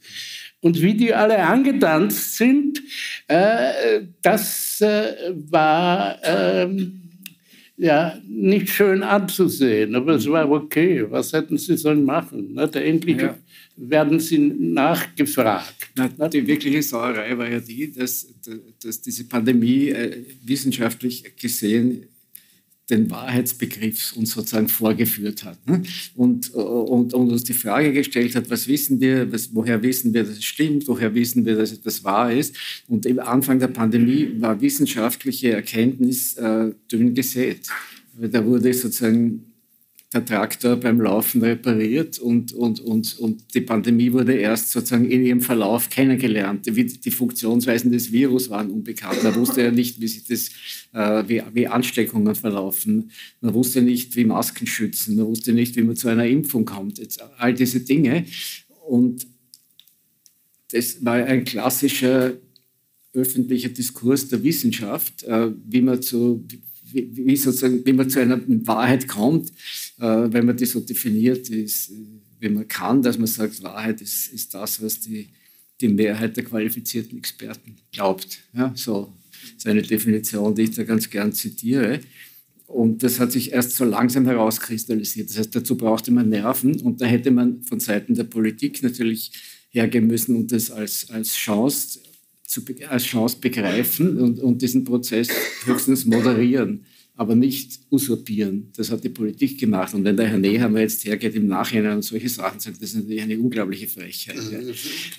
[0.60, 2.82] Und wie die alle angetanzt sind,
[3.28, 7.00] äh, das äh, war ähm,
[7.78, 11.06] ja nicht schön anzusehen, aber es war okay.
[11.08, 12.52] Was hätten sie sollen machen?
[12.52, 12.76] Nicht?
[12.76, 13.34] Endlich ja.
[13.76, 15.90] werden sie nachgefragt.
[15.96, 18.28] Na, die wirkliche Sauerei war ja die, dass,
[18.84, 22.04] dass diese Pandemie äh, wissenschaftlich gesehen
[22.90, 25.82] den Wahrheitsbegriff uns sozusagen vorgeführt hat ne?
[26.14, 30.24] und, und, und, uns die Frage gestellt hat, was wissen wir, was, woher wissen wir,
[30.24, 32.56] dass es stimmt, woher wissen wir, dass etwas wahr ist.
[32.88, 37.68] Und im Anfang der Pandemie war wissenschaftliche Erkenntnis äh, dünn gesät.
[38.18, 39.49] Da wurde sozusagen
[40.12, 45.24] der Traktor beim Laufen repariert und, und, und, und die Pandemie wurde erst sozusagen in
[45.24, 46.66] ihrem Verlauf kennengelernt.
[46.66, 49.22] Die, die Funktionsweisen des Virus waren unbekannt.
[49.22, 50.50] Man wusste ja nicht, wie sich das,
[50.92, 53.12] äh, wie, wie Ansteckungen verlaufen.
[53.40, 55.14] Man wusste nicht, wie Masken schützen.
[55.14, 56.98] Man wusste nicht, wie man zu einer Impfung kommt.
[56.98, 58.26] Jetzt, all diese Dinge.
[58.88, 59.28] Und
[60.72, 62.32] das war ein klassischer
[63.12, 66.44] öffentlicher Diskurs der Wissenschaft, äh, wie man zu
[66.92, 69.52] wie, wie, sozusagen, wie man zu einer Wahrheit kommt,
[70.00, 71.92] wenn man die so definiert, ist,
[72.38, 75.28] wie man kann, dass man sagt, Wahrheit ist, ist das, was die,
[75.80, 78.38] die Mehrheit der qualifizierten Experten glaubt.
[78.54, 79.12] Ja, so
[79.56, 82.00] ist eine Definition, die ich da ganz gern zitiere.
[82.66, 85.28] Und das hat sich erst so langsam herauskristallisiert.
[85.28, 89.32] Das heißt, dazu brauchte man Nerven und da hätte man von Seiten der Politik natürlich
[89.70, 92.00] hergehen müssen und das als, als Chance
[92.46, 95.28] zu, als Chance begreifen und, und diesen Prozess
[95.64, 96.86] höchstens moderieren
[97.20, 98.68] aber nicht usurpieren.
[98.74, 99.92] Das hat die Politik gemacht.
[99.92, 102.96] Und wenn der Herr Nehammer jetzt hergeht im Nachhinein und solche Sachen sagt, das ist
[102.96, 104.38] natürlich eine unglaubliche Frechheit.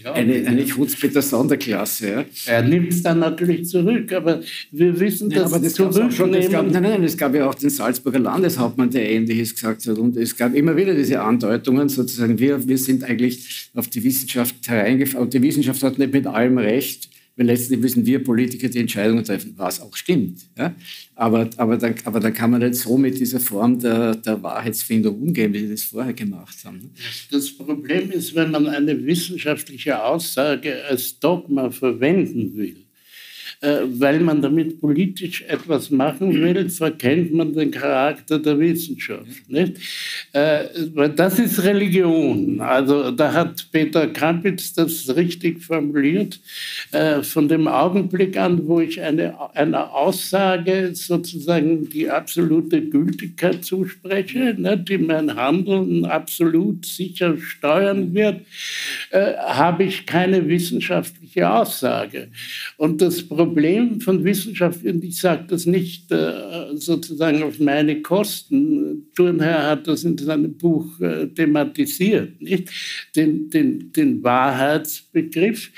[0.04, 0.12] Ja.
[0.14, 2.10] Eine, eine Kurzbitter Sonderklasse.
[2.10, 2.26] Ja.
[2.48, 6.12] Er nimmt es dann natürlich zurück, aber wir wissen, dass ja, aber das zurücknehmen...
[6.12, 9.86] Schon, das gab, nein, nein, es gab ja auch den Salzburger Landeshauptmann, der Ähnliches gesagt
[9.86, 10.00] hat.
[10.00, 14.68] Und es gab immer wieder diese Andeutungen, sozusagen, wir, wir sind eigentlich auf die Wissenschaft
[14.68, 15.26] hereingefallen.
[15.26, 19.24] Und die Wissenschaft hat nicht mit allem recht weil letztlich müssen wir Politiker die Entscheidungen
[19.24, 20.42] treffen, was auch stimmt.
[20.58, 20.76] Ja?
[21.16, 25.22] Aber, aber, dann, aber dann kann man nicht so mit dieser Form der, der Wahrheitsfindung
[25.22, 26.80] umgehen, wie Sie das vorher gemacht haben.
[26.80, 26.90] Ne?
[27.32, 32.86] Das Problem ist, wenn man eine wissenschaftliche Aussage als Dogma verwenden will,
[33.62, 39.48] weil man damit politisch etwas machen will, verkennt man den Charakter der Wissenschaft.
[39.48, 39.78] Nicht?
[40.34, 40.64] Äh,
[41.16, 42.60] das ist Religion.
[42.60, 46.40] Also da hat Peter Kampitz das richtig formuliert.
[46.92, 54.56] Äh, von dem Augenblick an, wo ich eine, einer Aussage sozusagen die absolute Gültigkeit zuspreche,
[54.56, 58.42] die mein Handeln absolut sicher steuern wird,
[59.12, 62.30] habe ich keine wissenschaftliche Aussage.
[62.78, 68.02] Und das Problem Problem von Wissenschaft, und ich sage das nicht äh, sozusagen auf meine
[68.02, 72.70] Kosten, Thurnherr hat das in seinem Buch äh, thematisiert, nicht?
[73.16, 75.70] Den, den, den Wahrheitsbegriff.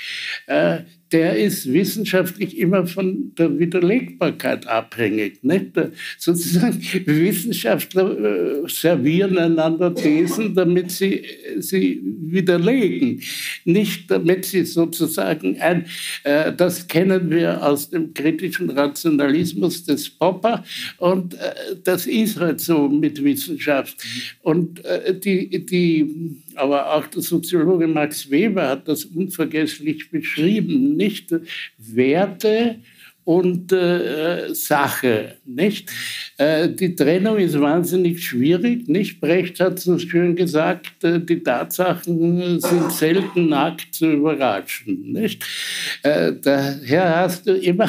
[0.46, 0.82] Äh,
[1.14, 5.44] der ist wissenschaftlich immer von der Widerlegbarkeit abhängig.
[5.44, 5.70] Nicht?
[6.18, 8.18] Sozusagen Wissenschaftler
[8.64, 11.22] äh, servieren einander Thesen, damit sie
[11.58, 13.22] sie widerlegen,
[13.64, 15.86] nicht damit sie sozusagen ein,
[16.24, 20.64] äh, das kennen wir aus dem kritischen Rationalismus des Popper
[20.98, 23.96] und äh, das ist halt so mit Wissenschaft.
[24.42, 31.34] Und äh, die, die aber auch der Soziologe Max Weber hat das unvergesslich beschrieben, nicht?
[31.78, 32.76] Werte
[33.24, 35.36] und äh, Sache.
[35.46, 35.90] Nicht?
[36.36, 38.86] Äh, die Trennung ist wahnsinnig schwierig.
[38.86, 39.20] Nicht?
[39.20, 45.12] Brecht hat so schön gesagt, äh, die Tatsachen sind selten nackt zu überraschen.
[45.12, 45.42] Nicht?
[46.02, 47.88] Äh, daher hast du immer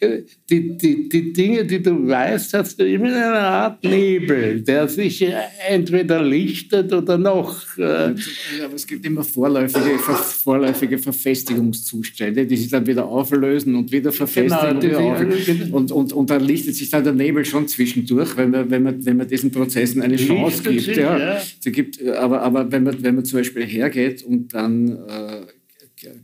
[0.00, 4.60] äh, die, die, die Dinge, die du weißt, hast du immer in einer Art Nebel,
[4.60, 5.24] der sich
[5.68, 7.78] entweder lichtet oder noch.
[7.78, 8.14] Äh,
[8.62, 14.49] aber es gibt immer vorläufige, vorläufige Verfestigungszustände, die sich dann wieder auflösen und wieder verfestigen
[14.80, 18.70] genau, und, und, und, und dann lichtet sich dann der Nebel schon zwischendurch, wenn man,
[18.70, 20.82] wenn man, wenn man diesen Prozessen eine Chance gibt.
[20.82, 21.36] Sich, ja.
[21.36, 21.40] ja.
[21.64, 25.46] Gibt, aber aber wenn, man, wenn man zum Beispiel hergeht und dann äh,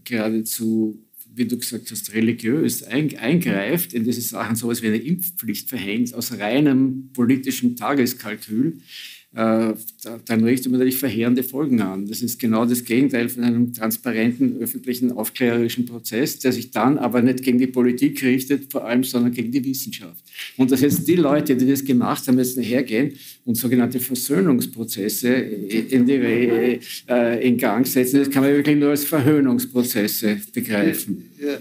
[0.05, 1.03] geradezu
[1.37, 6.39] wie du gesagt hast, religiös eingreift in diese Sachen, sowas wie eine Impfpflicht verhängt, aus
[6.39, 12.07] reinem politischem Tageskalkül, äh, dann richtet man natürlich verheerende Folgen an.
[12.07, 17.21] Das ist genau das Gegenteil von einem transparenten öffentlichen aufklärerischen Prozess, der sich dann aber
[17.21, 20.25] nicht gegen die Politik richtet, vor allem, sondern gegen die Wissenschaft.
[20.57, 23.13] Und dass jetzt die Leute, die das gemacht haben, jetzt hergehen
[23.45, 29.05] und sogenannte Versöhnungsprozesse in, die, äh, in Gang setzen, das kann man wirklich nur als
[29.05, 31.31] Verhöhnungsprozesse begreifen.
[31.39, 31.59] Ja.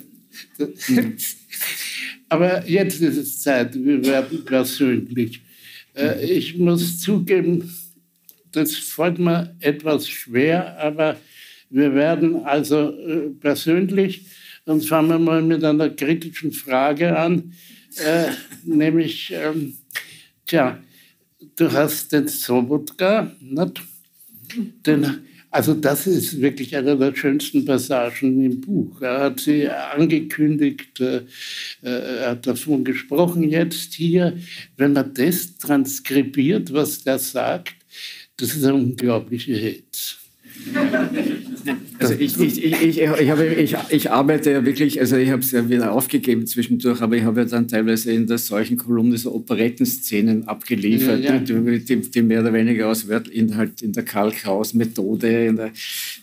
[2.29, 5.41] Aber jetzt ist es Zeit, wir werden persönlich.
[5.95, 7.73] Äh, ich muss zugeben,
[8.51, 11.17] das fällt mir etwas schwer, aber
[11.69, 14.25] wir werden also äh, persönlich,
[14.65, 17.53] und fangen wir mal mit einer kritischen Frage an,
[17.97, 18.31] äh,
[18.65, 19.77] nämlich, ähm,
[20.45, 20.79] tja,
[21.55, 23.81] du hast den Sobotka, nicht?
[24.85, 29.01] den also das ist wirklich eine der schönsten Passagen im Buch.
[29.01, 31.21] Er hat sie angekündigt, äh,
[31.81, 34.37] äh, er hat davon gesprochen jetzt hier.
[34.75, 37.75] Wenn man das transkribiert, was der sagt,
[38.35, 40.17] das ist ein unglaublicher Hit.
[41.99, 45.51] Also ich, ich, ich, ich, habe, ich, ich arbeite ja wirklich, also ich habe es
[45.51, 49.33] ja wieder aufgegeben zwischendurch, aber ich habe ja dann teilweise in der solchen Kolumne so
[49.33, 51.39] Operettenszenen abgeliefert, ja, ja.
[51.39, 55.71] Die, die, die, mehr oder weniger aus Inhalt in der Karl Kraus Methode, der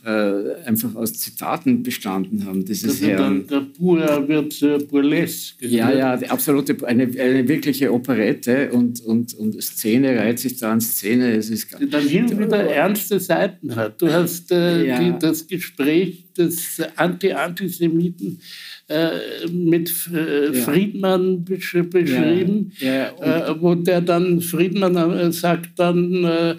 [0.05, 2.65] äh, einfach aus Zitaten bestanden haben.
[2.65, 3.47] Dieses also Herrn.
[3.47, 5.67] Der, der Pura wird äh, burlesque.
[5.67, 10.73] Ja, ja, die absolute, eine, eine wirkliche Operette und, und, und Szene reiht sich da
[10.73, 11.33] an Szene.
[11.33, 14.01] Es ist die dann hin und wieder ernste Seiten hat.
[14.01, 14.99] Du hast äh, ja.
[14.99, 18.41] die, das Gespräch des Anti-Antisemiten
[18.89, 23.13] äh, mit äh, Friedmann besch beschrieben, ja.
[23.19, 26.57] Ja, äh, wo der dann, Friedmann äh, sagt dann, äh,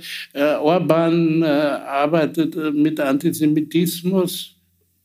[0.56, 4.56] Orban arbeitet mit Antisemitismus.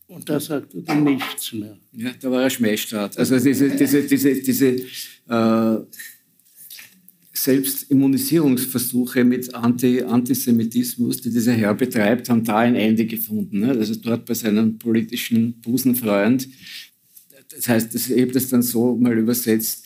[0.07, 1.77] Und da sagt er dann nichts mehr.
[1.93, 3.19] Ja, da war er Schmähstaat.
[3.19, 4.69] Also diese, diese, diese, diese
[5.29, 5.77] äh,
[7.43, 13.61] Selbstimmunisierungsversuche mit Anti Antisemitismus, die dieser Herr betreibt, haben da ein Ende gefunden.
[13.61, 13.71] Ne?
[13.71, 16.49] Also dort bei seinem politischen Busenfreund
[17.59, 19.85] das heißt, ich habe das dann so mal übersetzt,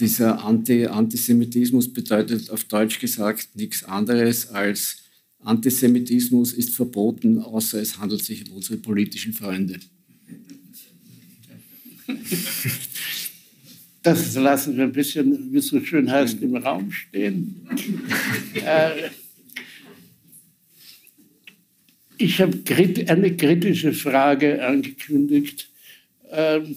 [0.00, 4.96] dieser Anti Antisemitismus bedeutet auf Deutsch gesagt nichts anderes als
[5.40, 9.78] Antisemitismus ist verboten, außer es handelt sich um unsere politischen Freunde.
[14.02, 17.68] Das lassen wir ein bisschen, wie es so schön heißt, im Raum stehen.
[18.54, 19.10] äh,
[22.18, 22.58] ich habe
[23.08, 25.68] eine kritische Frage angekündigt.
[26.30, 26.76] Ähm,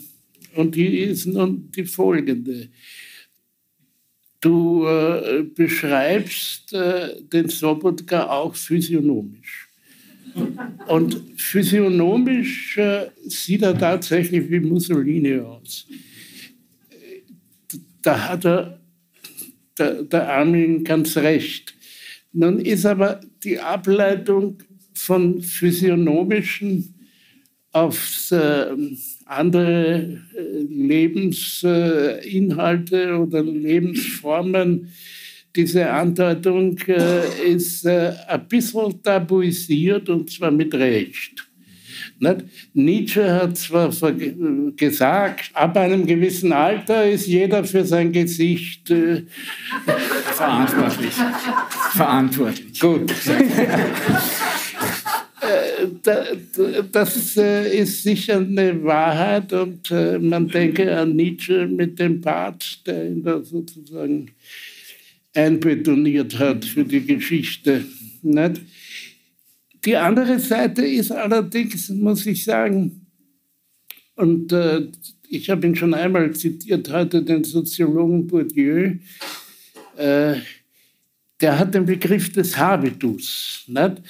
[0.56, 2.70] und die ist nun die folgende.
[4.40, 9.68] Du äh, beschreibst äh, den Sobotka auch physiognomisch.
[10.88, 15.88] Und physiognomisch äh, sieht er tatsächlich wie Mussolini aus.
[18.06, 18.80] Da hat er
[19.80, 21.74] der, der Armin ganz recht.
[22.34, 24.60] Nun ist aber die Ableitung
[24.94, 26.94] von physiognomischen
[27.72, 28.68] aufs äh,
[29.26, 34.94] andere äh, Lebensinhalte oder Lebensformen.
[35.56, 41.45] Diese Andeutung äh, ist äh, ein bisschen tabuisiert und zwar mit Recht.
[42.74, 43.92] Nietzsche hat zwar
[44.76, 48.92] gesagt, ab einem gewissen Alter ist jeder für sein Gesicht
[50.34, 51.14] verantwortlich.
[51.92, 52.80] Verantwortlich.
[52.80, 53.14] Gut.
[56.92, 62.86] das äh, ist sicher eine Wahrheit und äh, man denke an Nietzsche mit dem Part,
[62.88, 64.32] der ihn da sozusagen
[65.34, 67.86] einbetoniert hat für die Geschichte.
[68.22, 68.62] Nicht?
[69.86, 73.06] Die andere Seite ist allerdings, muss ich sagen,
[74.16, 74.88] und äh,
[75.30, 78.96] ich habe ihn schon einmal zitiert heute, den Soziologen Bourdieu,
[79.98, 80.36] äh,
[81.42, 83.66] der hat den Begriff des Habitus.
[83.68, 84.02] Nicht?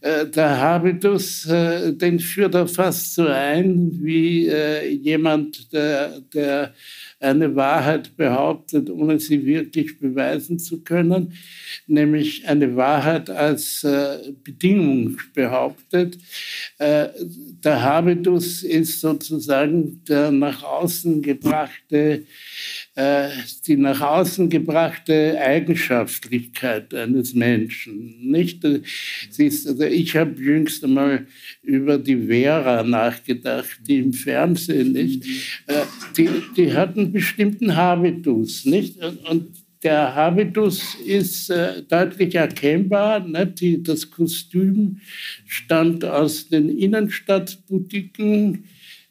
[0.00, 6.72] Äh, der Habitus, äh, den führt er fast so ein wie äh, jemand, der, der
[7.20, 11.34] eine Wahrheit behauptet, ohne sie wirklich beweisen zu können,
[11.86, 13.86] nämlich eine Wahrheit als
[14.42, 16.16] Bedingung behauptet.
[16.78, 22.24] Der Habitus ist sozusagen der nach außen gebrachte
[22.96, 28.30] die nach außen gebrachte Eigenschaftlichkeit eines Menschen.
[28.30, 28.64] Nicht?
[28.64, 31.26] Ist, also ich habe jüngst einmal
[31.62, 35.24] über die Vera nachgedacht, die im Fernsehen nicht.
[35.66, 35.82] Äh,
[36.16, 38.96] die, die hat einen bestimmten Habitus, nicht?
[39.30, 39.50] Und
[39.82, 43.20] der Habitus ist äh, deutlich erkennbar.
[43.20, 43.60] Nicht?
[43.60, 45.00] Die, das Kostüm
[45.46, 48.64] stammt aus den Innenstadtboutiquen.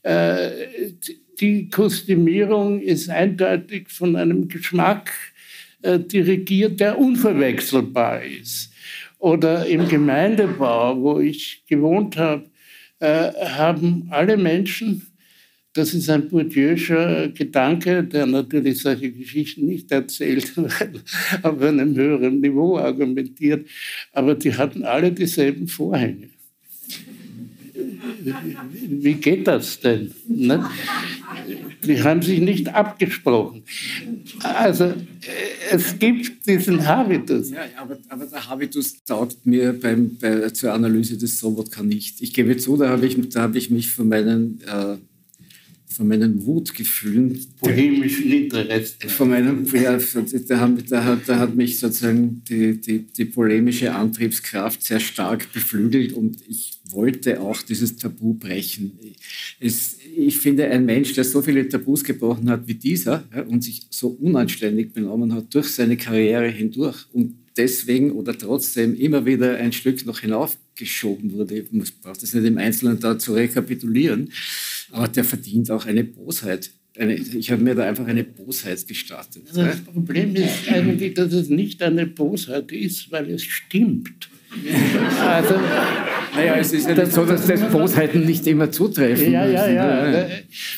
[0.04, 0.50] Äh,
[1.40, 5.12] die Kostümierung ist eindeutig von einem Geschmack
[5.82, 8.72] äh, dirigiert, der unverwechselbar ist.
[9.18, 12.50] Oder im Gemeindebau, wo ich gewohnt habe,
[13.00, 15.06] äh, haben alle Menschen,
[15.74, 21.02] das ist ein Bourdieu'scher Gedanke, der natürlich solche Geschichten nicht erzählt, weil
[21.44, 23.68] auf einem höheren Niveau argumentiert,
[24.12, 26.30] aber die hatten alle dieselben Vorhänge
[28.24, 30.12] wie geht das denn?
[30.28, 30.70] Ne?
[31.84, 33.64] Die haben sich nicht abgesprochen.
[34.44, 34.96] Also äh,
[35.72, 37.52] es gibt diesen Habitus.
[37.52, 42.22] Ja, aber, aber der Habitus taugt mir beim, bei, zur Analyse des Sobotka nicht.
[42.22, 44.98] Ich gebe zu, da habe ich, hab ich mich von meinen äh,
[45.92, 47.40] von meinen Wutgefühlen.
[47.60, 49.10] Bohemischen Interessen.
[49.10, 53.94] Von meinem, ja, da, hat, da, hat, da hat mich sozusagen die, die, die polemische
[53.94, 59.00] Antriebskraft sehr stark beflügelt und ich wollte auch dieses Tabu brechen.
[59.60, 63.64] Es, ich finde, ein Mensch, der so viele Tabus gebrochen hat wie dieser ja, und
[63.64, 69.58] sich so unanständig benommen hat durch seine Karriere hindurch und deswegen oder trotzdem immer wieder
[69.58, 74.32] ein Stück noch hinaufgeschoben wurde, man braucht das nicht im Einzelnen da zu rekapitulieren,
[74.92, 76.72] aber der verdient auch eine Bosheit.
[76.98, 79.44] Eine, ich habe mir da einfach eine Bosheit gestartet.
[79.54, 84.30] Das Problem ist eigentlich, dass es nicht eine Bosheit ist, weil es stimmt.
[85.22, 85.54] Also,
[86.36, 89.32] naja, es ist ja nicht so, dass das Bosheiten nicht immer zutreffen.
[89.32, 90.12] Ja, ja, ja.
[90.12, 90.30] Ne?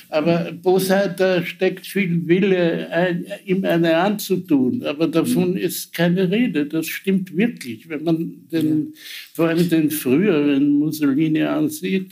[0.09, 4.83] Aber Bosheit, da steckt viel Wille, ihm eine anzutun.
[4.83, 6.65] Aber davon ist keine Rede.
[6.65, 7.87] Das stimmt wirklich.
[7.87, 8.93] Wenn man den,
[9.33, 12.11] vor allem den früheren Mussolini ansieht,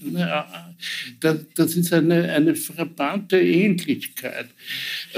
[1.20, 4.48] das, das ist eine, eine frappante Ähnlichkeit.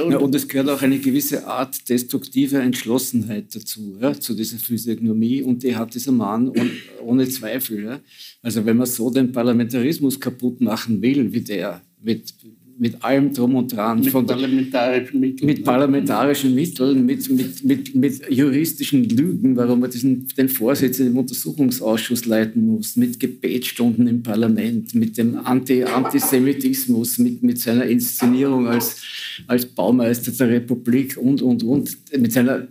[0.04, 4.58] Und, ja, und, es gehört auch eine gewisse Art destruktiver Entschlossenheit dazu, ja, zu dieser
[4.58, 5.42] Physiognomie.
[5.42, 6.72] Und die hat dieser Mann ohne,
[7.04, 7.84] ohne Zweifel.
[7.84, 8.00] Ja.
[8.42, 12.34] Also wenn man so den Parlamentarismus kaputt machen will, wie der, mit,
[12.78, 14.00] mit allem drum und dran.
[14.00, 15.46] Mit parlamentarischen Mitteln.
[15.46, 17.30] Mit parlamentarischen Mitteln, mit,
[17.64, 24.08] mit, mit, juristischen Lügen, warum man diesen, den Vorsitz im Untersuchungsausschuss leiten muss, mit Gebetsstunden
[24.08, 29.02] im Parlament, mit dem Anti Antisemitismus, mit, mit seiner Inszenierung als,
[29.48, 32.68] als Baumeister der Republik und, und, und, mit seiner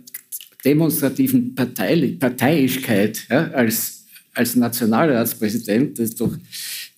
[0.63, 6.37] demonstrativen Partei, Parteiischkeit ja, als, als Nationalratspräsident, das doch,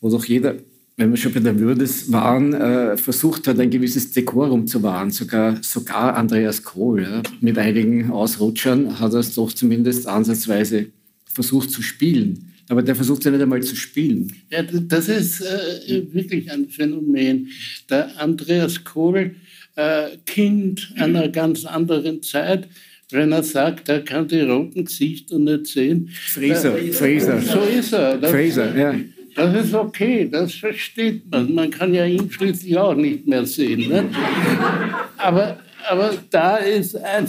[0.01, 0.55] wo doch jeder
[0.95, 5.09] wenn wir schon bei der Würde waren, äh, versucht hat, ein gewisses Dekorum zu wahren.
[5.11, 10.87] Sogar, sogar Andreas Kohl, ja, mit einigen Ausrutschern, hat er es doch zumindest ansatzweise
[11.33, 12.53] versucht zu spielen.
[12.69, 14.31] Aber der versucht ja nicht einmal zu spielen.
[14.49, 17.49] Ja, das ist äh, wirklich ein Phänomen.
[17.89, 19.35] Der Andreas Kohl,
[19.75, 22.67] äh, Kind einer ganz anderen Zeit,
[23.11, 26.09] wenn er sagt, er kann die roten Gesichter nicht sehen.
[26.09, 27.41] Fraser, Fraser.
[27.41, 28.17] So ist er.
[28.17, 28.95] Das, Fraser, ja.
[29.35, 31.53] Das ist okay, das versteht man.
[31.53, 33.89] Man kann ja ihn schließlich auch nicht mehr sehen.
[33.89, 34.09] Ne?
[35.17, 35.59] Aber,
[35.89, 37.27] aber da ist ein,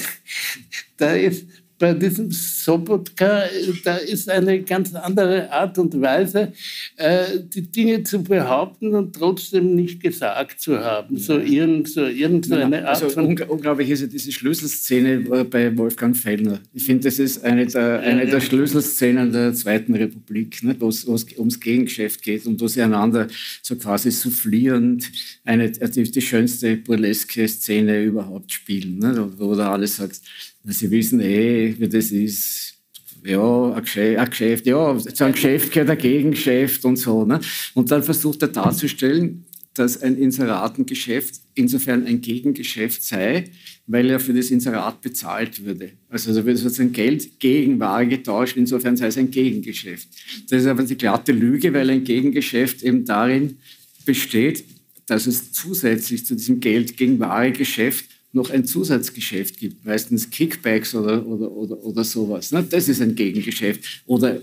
[0.97, 1.47] da ist
[1.85, 3.43] bei diesem Sobotka,
[3.85, 6.55] da ist eine ganz andere Art und Weise,
[6.97, 11.19] äh, die Dinge zu behaupten und trotzdem nicht gesagt zu haben.
[11.19, 13.27] So, irgend, so irgendeine Art also, von...
[13.27, 16.59] Unglaublich ist ja diese Schlüsselszene äh, bei Wolfgang Fellner.
[16.73, 21.05] Ich finde, das ist eine der, eine der Schlüsselszenen der Zweiten Republik, ne, wo es
[21.05, 23.29] ums Gegengeschäft geht und wo sie einander
[23.61, 25.13] so quasi soufflierend
[25.45, 30.23] eine, die, die schönste burleske Szene überhaupt spielen, ne, wo da alles sagt,
[30.67, 32.75] Sie wissen eh, wie das ist.
[33.25, 37.25] Ja, ein Geschäft, ein Geschäft ja, zu einem Geschäft gehört ein Gegengeschäft und so.
[37.25, 37.41] Ne?
[37.73, 43.51] Und dann versucht er darzustellen, dass ein Inseratengeschäft insofern ein Gegengeschäft sei,
[43.87, 45.93] weil er für das Inserat bezahlt würde.
[46.09, 50.09] Also da würde sozusagen Geld gegen Ware getauscht, insofern sei es ein Gegengeschäft.
[50.49, 53.59] Das ist aber die glatte Lüge, weil ein Gegengeschäft eben darin
[54.05, 54.65] besteht,
[55.07, 60.95] dass es zusätzlich zu diesem Geld gegen Ware Geschäft noch ein Zusatzgeschäft gibt, meistens Kickbacks
[60.95, 62.53] oder, oder, oder, oder sowas.
[62.53, 62.65] Ne?
[62.69, 64.03] Das ist ein Gegengeschäft.
[64.07, 64.41] Oder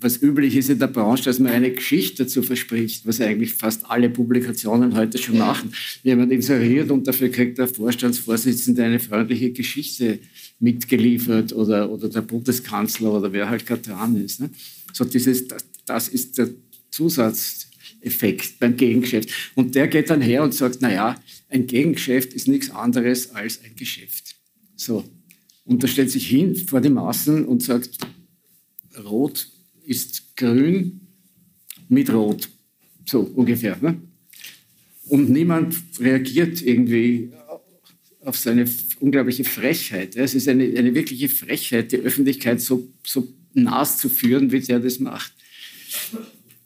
[0.00, 3.90] was üblich ist in der Branche, dass man eine Geschichte dazu verspricht, was eigentlich fast
[3.90, 5.72] alle Publikationen heute schon machen.
[6.02, 10.18] Jemand inseriert und dafür kriegt der Vorstandsvorsitzende eine freundliche Geschichte
[10.60, 14.40] mitgeliefert oder, oder der Bundeskanzler oder wer halt gerade dran ist.
[14.40, 14.50] Ne?
[14.92, 16.50] So dieses, das, das ist der
[18.04, 19.30] Zusatzeffekt beim Gegengeschäft.
[19.54, 23.74] Und der geht dann her und sagt, naja, ein Gegengeschäft ist nichts anderes als ein
[23.76, 24.36] Geschäft.
[24.76, 25.04] So.
[25.64, 27.98] Und da stellt sich hin vor die Massen und sagt,
[29.04, 29.48] Rot
[29.84, 31.00] ist grün
[31.88, 32.48] mit Rot.
[33.06, 33.76] So ungefähr.
[33.80, 34.00] Ne?
[35.08, 37.30] Und niemand reagiert irgendwie
[38.20, 38.66] auf seine
[39.00, 40.16] unglaubliche Frechheit.
[40.16, 44.80] Es ist eine, eine wirkliche Frechheit, die Öffentlichkeit so, so nass zu führen, wie der
[44.80, 45.32] das macht.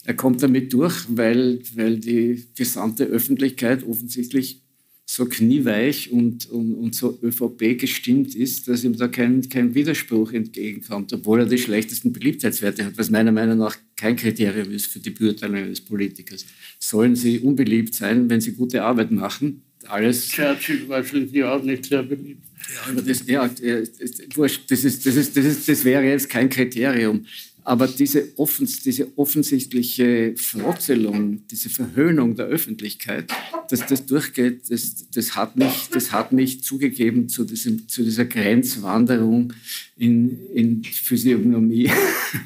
[0.05, 4.61] Er kommt damit durch, weil, weil die gesamte Öffentlichkeit offensichtlich
[5.05, 10.33] so knieweich und, und, und so ÖVP gestimmt ist, dass ihm da kein, kein Widerspruch
[10.33, 14.99] entgegenkommt, obwohl er die schlechtesten Beliebtheitswerte hat, was meiner Meinung nach kein Kriterium ist für
[14.99, 16.45] die Beurteilung eines Politikers.
[16.77, 19.63] Sollen sie unbeliebt sein, wenn sie gute Arbeit machen?
[19.87, 20.27] Alles.
[20.27, 22.43] Churchill war schließlich auch nicht sehr beliebt.
[22.71, 26.49] Ja, aber das, ja, das, das, ist, das, ist, das, ist, das wäre jetzt kein
[26.49, 27.25] Kriterium.
[27.69, 33.31] Aber diese, offens diese offensichtliche Frotzelung, diese Verhöhnung der Öffentlichkeit,
[33.69, 38.25] dass das durchgeht, das, das, hat, mich, das hat mich zugegeben zu, diesem, zu dieser
[38.25, 39.53] Grenzwanderung
[39.95, 41.91] in, in Physiognomie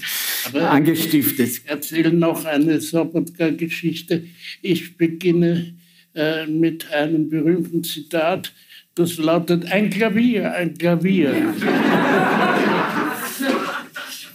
[0.54, 1.62] angestiftet.
[1.68, 4.26] Erzähl noch eine Sobotka-Geschichte.
[4.62, 5.74] Ich beginne
[6.16, 8.52] äh, mit einem berühmten Zitat,
[8.94, 11.56] das lautet, ein Klavier, ein Klavier.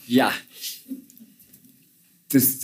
[0.07, 0.33] Ja,
[2.33, 2.61] das,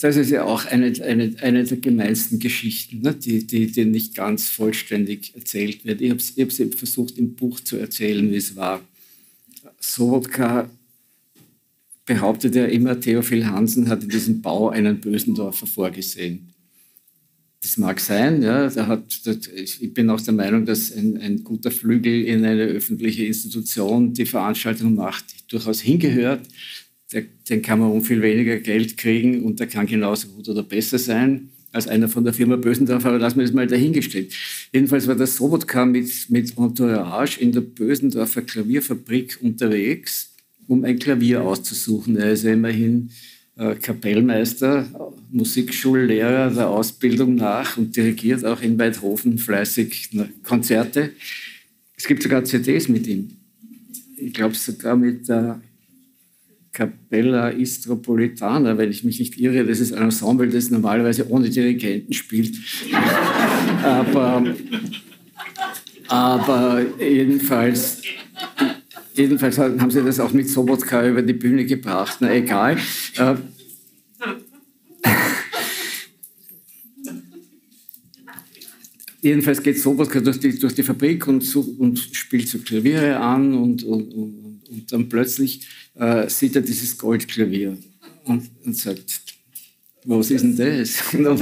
[0.00, 4.14] das ist ja auch eine, eine, eine der gemeinsten Geschichten, ne, die, die, die nicht
[4.14, 6.00] ganz vollständig erzählt wird.
[6.00, 8.82] Ich habe es hab versucht, im Buch zu erzählen, wie es war.
[9.80, 10.70] Sobotka
[12.04, 16.48] behauptet ja immer, Theophil Hansen hat in diesem Bau einen Bösendorfer vorgesehen.
[17.62, 18.68] Das mag sein, ja.
[18.68, 19.20] Der hat,
[19.54, 24.26] ich bin auch der Meinung, dass ein, ein guter Flügel in eine öffentliche Institution, die
[24.26, 26.48] Veranstaltung macht, durchaus hingehört
[27.12, 30.62] der, den kann man um viel weniger Geld kriegen und der kann genauso gut oder
[30.62, 34.32] besser sein als einer von der Firma Bösendorf, aber lassen wir das mal dahingestellt.
[34.72, 40.34] Jedenfalls war der Sobotka mit, mit Entourage in der Bösendorfer Klavierfabrik unterwegs,
[40.68, 42.16] um ein Klavier auszusuchen.
[42.16, 43.10] Er ist ja immerhin
[43.56, 44.86] äh, Kapellmeister,
[45.30, 50.10] Musikschullehrer der Ausbildung nach und dirigiert auch in Weidhofen fleißig
[50.42, 51.10] Konzerte.
[51.96, 53.30] Es gibt sogar CDs mit ihm.
[54.16, 55.60] Ich glaube sogar mit der
[56.72, 59.66] Capella Istropolitana, wenn ich mich nicht irre.
[59.66, 62.56] Das ist ein Ensemble, das normalerweise ohne Dirigenten spielt.
[63.82, 64.42] aber,
[66.08, 68.00] aber jedenfalls,
[69.14, 72.16] jedenfalls haben sie das auch mit Sobotka über die Bühne gebracht.
[72.20, 72.78] Na egal.
[73.18, 73.34] Äh,
[79.20, 83.82] jedenfalls geht Sobotka durch die, durch die Fabrik und, und spielt so Klaviere an und,
[83.82, 87.76] und, und, und dann plötzlich äh, sieht er dieses Goldklavier
[88.24, 89.22] und, und sagt,
[90.04, 91.14] was ist denn das?
[91.14, 91.40] Und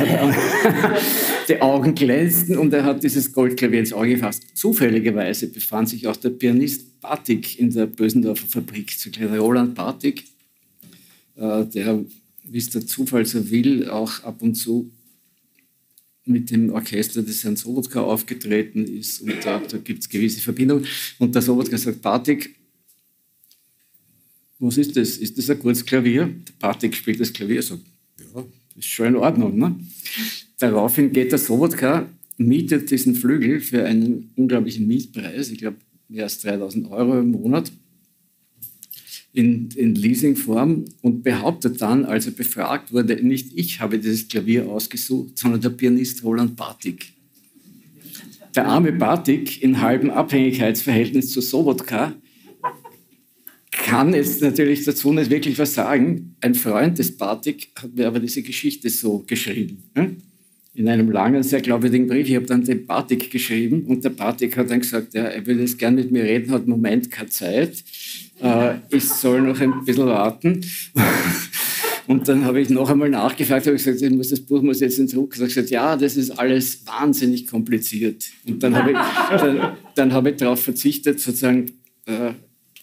[1.48, 4.42] die Augen glänzten und er hat dieses Goldklavier ins Auge gefasst.
[4.54, 10.24] Zufälligerweise befand sich auch der Pianist Bartik in der Bösendorfer Fabrik zu Roland Bartik,
[11.36, 12.04] äh, der,
[12.44, 14.90] wie es der Zufall so will, auch ab und zu
[16.26, 20.86] mit dem Orchester des Herrn Sobotka aufgetreten ist und da, da gibt es gewisse Verbindungen.
[21.18, 22.59] Und der Sobotka sagt, Bartik,
[24.60, 25.16] was ist das?
[25.16, 26.26] Ist das ein gutes Klavier?
[26.26, 27.82] Der Patrick spielt das Klavier, sagt,
[28.18, 28.44] ja,
[28.76, 29.58] ist schon in Ordnung.
[29.58, 29.74] Ne?
[30.58, 32.06] Daraufhin geht der Sobotka,
[32.36, 37.72] mietet diesen Flügel für einen unglaublichen Mietpreis, ich glaube mehr als 3000 Euro im Monat,
[39.32, 44.68] in, in Leasingform und behauptet dann, als er befragt wurde, nicht ich habe dieses Klavier
[44.68, 47.12] ausgesucht, sondern der Pianist Roland Bartik.
[48.56, 52.16] Der arme Bartik in halbem Abhängigkeitsverhältnis zu Sobotka
[53.82, 56.36] kann jetzt natürlich dazu nicht wirklich was sagen.
[56.40, 59.82] Ein Freund des Bartik hat mir aber diese Geschichte so geschrieben.
[60.74, 62.28] In einem langen, sehr glaubwürdigen Brief.
[62.28, 65.60] Ich habe dann den Bartik geschrieben und der Bartik hat dann gesagt, ja, er würde
[65.60, 67.82] jetzt gern mit mir reden, hat im Moment keine Zeit.
[68.40, 70.64] Äh, ich soll noch ein bisschen warten.
[72.06, 74.98] Und dann habe ich noch einmal nachgefragt, habe gesagt, ich muss, das Buch muss jetzt
[74.98, 75.34] in Druck.
[75.34, 78.24] Ich habe gesagt, ja, das ist alles wahnsinnig kompliziert.
[78.48, 78.96] Und dann habe ich,
[79.40, 81.66] dann, dann habe ich darauf verzichtet, sozusagen
[82.06, 82.32] äh,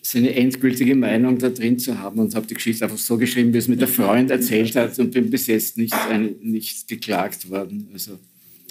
[0.10, 3.58] seine endgültige Meinung da drin zu haben und habe die Geschichte einfach so geschrieben, wie
[3.58, 5.94] es mir der Freund erzählt hat und bin bis jetzt nicht,
[6.42, 7.90] nicht geklagt worden.
[7.92, 8.18] Also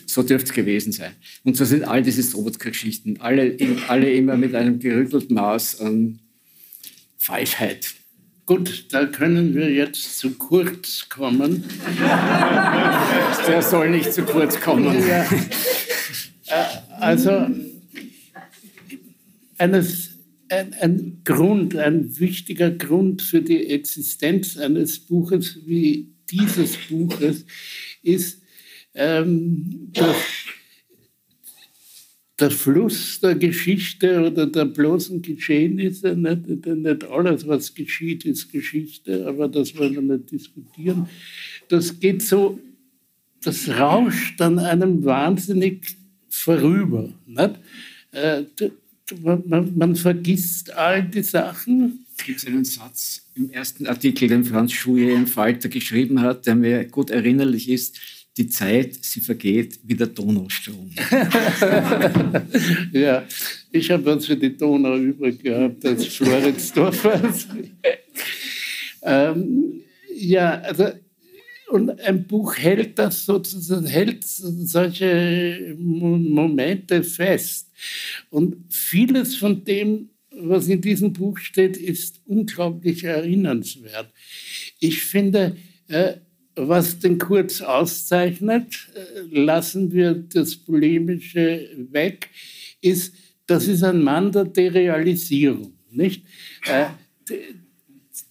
[0.06, 1.12] so dürfte es gewesen sein.
[1.44, 3.54] Und so sind all diese Sobotka-Geschichten, alle,
[3.86, 6.20] alle immer mit einem gerüttelten Maß an
[7.18, 7.92] Falschheit.
[8.46, 11.64] Gut, da können wir jetzt zu kurz kommen.
[13.46, 15.06] Der soll nicht zu kurz kommen.
[15.06, 15.24] Ja.
[16.48, 16.64] Äh,
[17.00, 17.50] also,
[19.58, 20.05] eines
[20.48, 27.44] ein, ein Grund, ein wichtiger Grund für die Existenz eines Buches wie dieses Buches
[28.02, 28.42] ist,
[28.94, 30.16] ähm, dass
[32.38, 39.26] der Fluss der Geschichte oder der bloßen Geschehnisse, nicht, nicht alles, was geschieht, ist Geschichte,
[39.26, 41.08] aber das wollen wir nicht diskutieren.
[41.68, 42.60] Das geht so,
[43.42, 45.96] das rauscht an einem wahnsinnig
[46.28, 47.12] vorüber.
[47.26, 47.54] Nicht?
[49.10, 52.06] Äh, man, man, vergisst all die Sachen.
[52.16, 56.54] Es gibt einen Satz im ersten Artikel, den Franz Schuye im Falter geschrieben hat, der
[56.54, 57.98] mir gut erinnerlich ist.
[58.36, 60.90] Die Zeit, sie vergeht wie der Donaustrom.
[62.92, 63.24] ja,
[63.72, 67.32] ich habe was für die Donau übergehabt als Floridsdorfer.
[69.02, 69.80] ähm,
[70.14, 70.90] ja, also
[71.68, 77.72] und ein Buch hält das sozusagen, hält solche Momente fest.
[78.30, 84.12] Und vieles von dem, was in diesem Buch steht, ist unglaublich erinnernswert.
[84.78, 85.56] Ich finde,
[85.88, 86.14] äh,
[86.54, 92.30] was den Kurz auszeichnet, äh, lassen wir das Polemische weg,
[92.80, 93.14] ist,
[93.46, 95.72] das ist ein Mann der Derealisierung.
[95.90, 96.24] Nicht?
[96.66, 96.86] Äh,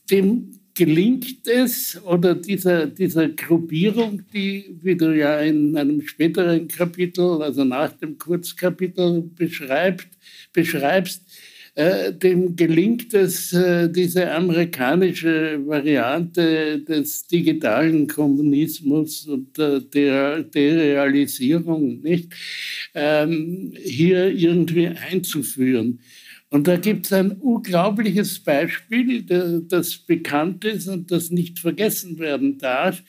[0.09, 7.41] dem gelingt es oder dieser, dieser Gruppierung, die, wie du ja in einem späteren Kapitel,
[7.41, 10.09] also nach dem Kurzkapitel beschreibt,
[10.51, 11.23] beschreibst,
[11.75, 22.33] äh, dem gelingt es, äh, diese amerikanische Variante des digitalen Kommunismus und der Derealisierung nicht,
[22.93, 25.99] ähm, hier irgendwie einzuführen.
[26.49, 29.23] Und da gibt es ein unglaubliches Beispiel,
[29.67, 33.01] das bekannt ist und das nicht vergessen werden darf.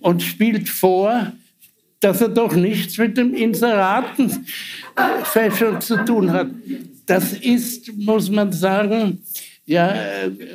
[0.00, 1.32] und spielt vor,
[2.00, 6.48] dass er doch nichts mit dem Inseratenfashion zu tun hat.
[7.06, 9.22] Das ist, muss man sagen,
[9.70, 9.94] ja,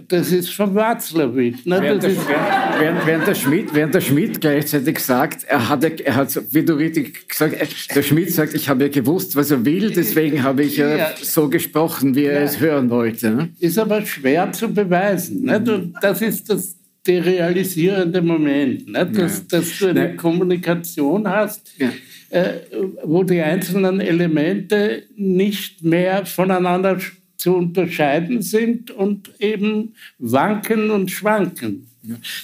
[0.09, 1.65] das ist von Watzlawick.
[1.65, 1.81] Ne?
[1.81, 6.37] Während, der, während, während, der Schmidt, während der Schmidt gleichzeitig sagt, er hat, er hat,
[6.51, 7.55] wie du richtig gesagt
[7.95, 11.09] der Schmidt sagt, ich habe ja gewusst, was er will, deswegen habe ich ja, ja
[11.21, 12.45] so gesprochen, wie er ja.
[12.45, 13.31] es hören wollte.
[13.31, 13.49] Ne?
[13.57, 15.43] Ist aber schwer zu beweisen.
[15.43, 15.91] Ne?
[16.01, 16.75] Das ist das
[17.07, 19.05] der realisierende Moment, ne?
[19.05, 19.59] dass, ja.
[19.59, 21.71] dass du eine Kommunikation hast,
[22.31, 22.49] äh,
[23.05, 26.97] wo die einzelnen Elemente nicht mehr voneinander
[27.37, 31.87] zu unterscheiden sind und eben wanken und schwanken.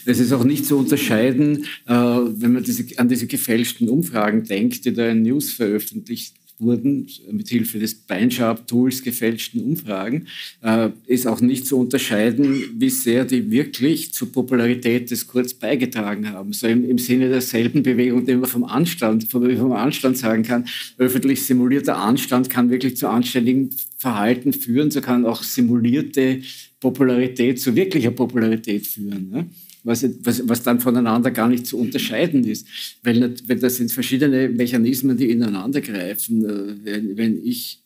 [0.05, 4.85] Das ist auch nicht zu unterscheiden, äh, wenn man diese, an diese gefälschten Umfragen denkt,
[4.85, 10.27] die da in News veröffentlicht wurden, mit Hilfe des Beinsharp-Tools gefälschten Umfragen,
[10.63, 16.29] äh, ist auch nicht zu unterscheiden, wie sehr die wirklich zur Popularität des Kurz beigetragen
[16.29, 16.53] haben.
[16.53, 20.65] So im, im Sinne derselben Bewegung, die man vom Anstand, vom, vom Anstand sagen kann,
[20.97, 26.41] öffentlich simulierter Anstand kann wirklich zu anständigem Verhalten führen, so kann auch simulierte
[26.79, 29.29] Popularität zu wirklicher Popularität führen.
[29.29, 29.45] Ne?
[29.83, 32.67] Was, was, was dann voneinander gar nicht zu unterscheiden ist.
[33.03, 36.45] Weil, weil das sind verschiedene Mechanismen, die ineinander greifen.
[36.45, 37.83] Äh, wenn, wenn ich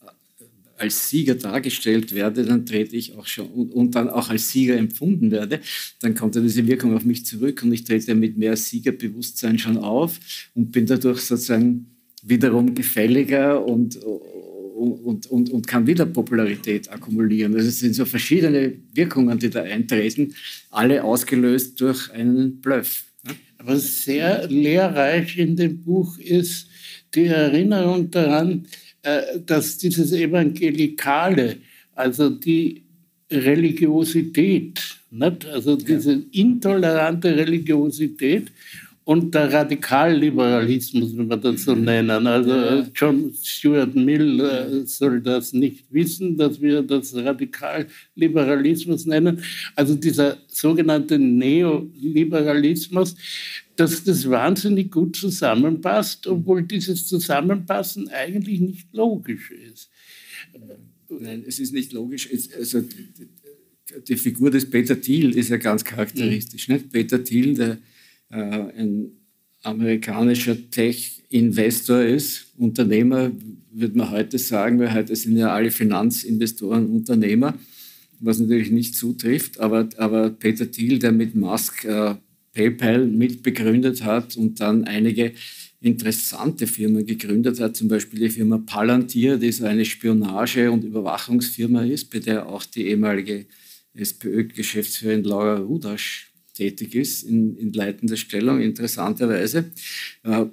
[0.00, 0.44] äh,
[0.78, 4.76] als Sieger dargestellt werde, dann trete ich auch schon und, und, dann auch als Sieger
[4.76, 5.60] empfunden werde,
[6.00, 9.76] dann kommt dann diese Wirkung auf mich zurück und ich trete mit mehr Siegerbewusstsein schon
[9.76, 10.18] auf
[10.54, 11.86] und bin dadurch sozusagen
[12.22, 13.96] wiederum gefälliger und,
[14.78, 17.54] und, und, und kann wieder Popularität akkumulieren.
[17.54, 20.34] Also es sind so verschiedene Wirkungen, die da eintreten,
[20.70, 23.04] alle ausgelöst durch einen Bluff.
[23.62, 26.68] Was sehr lehrreich in dem Buch ist,
[27.14, 28.66] die Erinnerung daran,
[29.02, 31.56] äh, dass dieses Evangelikale,
[31.94, 32.84] also die
[33.30, 34.80] Religiosität,
[35.52, 38.50] also diese intolerante Religiosität
[39.08, 42.26] und der Radikalliberalismus, wenn wir das so nennen.
[42.26, 49.42] Also John Stuart Mill äh, soll das nicht wissen, dass wir das Radikalliberalismus nennen.
[49.74, 53.16] Also dieser sogenannte Neoliberalismus,
[53.76, 59.88] dass das wahnsinnig gut zusammenpasst, obwohl dieses Zusammenpassen eigentlich nicht logisch ist.
[61.08, 62.28] Nein, es ist nicht logisch.
[62.30, 62.82] Es, also,
[64.06, 66.68] die Figur des Peter Thiel ist ja ganz charakteristisch.
[66.68, 66.74] Mhm.
[66.74, 66.92] Nicht?
[66.92, 67.78] Peter Thiel, der
[68.30, 69.12] äh, ein
[69.62, 73.32] amerikanischer Tech-Investor ist, Unternehmer,
[73.72, 77.54] würde man heute sagen, weil heute sind ja alle Finanzinvestoren Unternehmer,
[78.20, 79.60] was natürlich nicht zutrifft.
[79.60, 82.14] Aber, aber Peter Thiel, der mit Musk äh,
[82.52, 85.32] PayPal mitbegründet hat und dann einige
[85.80, 91.84] interessante Firmen gegründet hat, zum Beispiel die Firma Palantir, die so eine Spionage- und Überwachungsfirma
[91.84, 93.46] ist, bei der auch die ehemalige
[93.94, 96.27] SPÖ-Geschäftsführerin Laura Rudasch
[96.58, 99.70] tätig ist in, in leitender Stellung, interessanterweise.
[100.24, 100.46] Äh,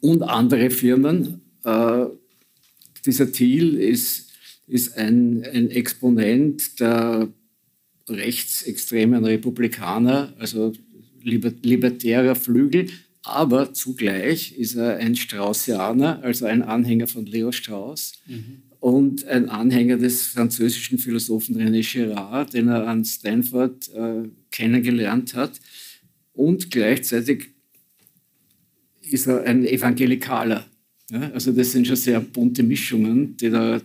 [0.00, 1.40] und andere Firmen.
[1.64, 2.06] Äh,
[3.04, 4.30] dieser Thiel ist,
[4.66, 7.28] ist ein, ein Exponent der
[8.08, 10.72] rechtsextremen Republikaner, also
[11.22, 12.86] libertärer Flügel,
[13.22, 18.12] aber zugleich ist er ein Straussianer, also ein Anhänger von Leo Strauss.
[18.26, 25.34] Mhm und ein Anhänger des französischen Philosophen René Girard, den er an Stanford äh, kennengelernt
[25.34, 25.60] hat.
[26.32, 27.50] Und gleichzeitig
[29.02, 30.66] ist er ein Evangelikaler.
[31.10, 33.76] Ja, also das sind schon sehr bunte Mischungen, die da.
[33.76, 33.80] Äh,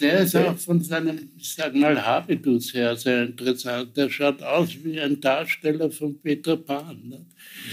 [0.00, 3.96] der ist auch von seinem, ich sag mal, Habitus her sehr interessant.
[3.96, 7.00] Der schaut aus wie ein Darsteller von Peter Pan.
[7.08, 7.26] Ne?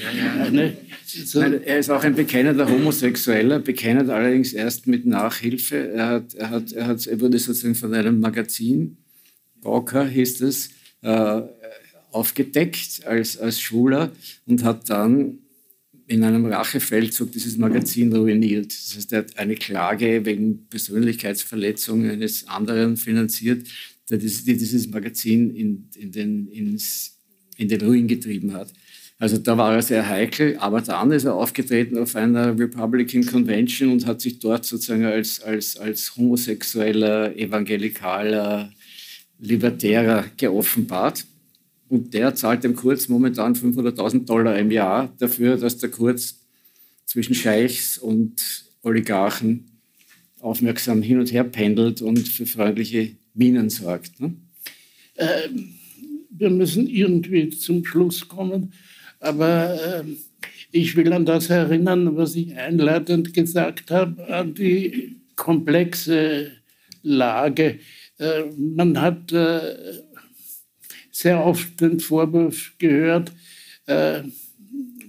[0.04, 0.44] Ja, ja.
[0.44, 5.78] Eine, so Nein, er ist auch ein bekennender Homosexueller, bekennend allerdings erst mit Nachhilfe.
[5.78, 8.98] Er, hat, er, hat, er, hat, er wurde sozusagen von einem Magazin,
[9.64, 10.70] Gawker hieß es,
[11.02, 11.42] äh,
[12.12, 14.12] aufgedeckt als, als Schwuler
[14.46, 15.40] und hat dann
[16.12, 18.68] in einem Rachefeldzug dieses Magazin ruiniert.
[18.68, 23.66] Das heißt, er hat eine Klage wegen Persönlichkeitsverletzung eines anderen finanziert,
[24.10, 27.18] die dieses Magazin in, in, den, ins,
[27.56, 28.74] in den Ruin getrieben hat.
[29.20, 33.92] Also da war er sehr heikel, aber dann ist er aufgetreten auf einer Republican Convention
[33.92, 38.74] und hat sich dort sozusagen als, als, als homosexueller, evangelikaler,
[39.40, 41.24] libertärer geoffenbart.
[41.92, 46.40] Und der zahlt dem Kurz momentan 500.000 Dollar im Jahr dafür, dass der Kurz
[47.06, 49.66] zwischen Scheichs und Oligarchen
[50.40, 54.22] aufmerksam hin und her pendelt und für freundliche Minen sorgt.
[54.22, 54.38] Ne?
[55.18, 55.74] Ähm,
[56.30, 58.72] wir müssen irgendwie zum Schluss kommen.
[59.20, 60.04] Aber äh,
[60.72, 66.52] ich will an das erinnern, was ich einleitend gesagt habe, an die komplexe
[67.04, 67.80] Lage.
[68.18, 69.76] Äh, man hat äh,
[71.22, 73.32] sehr oft den Vorwurf gehört,
[73.86, 74.22] äh,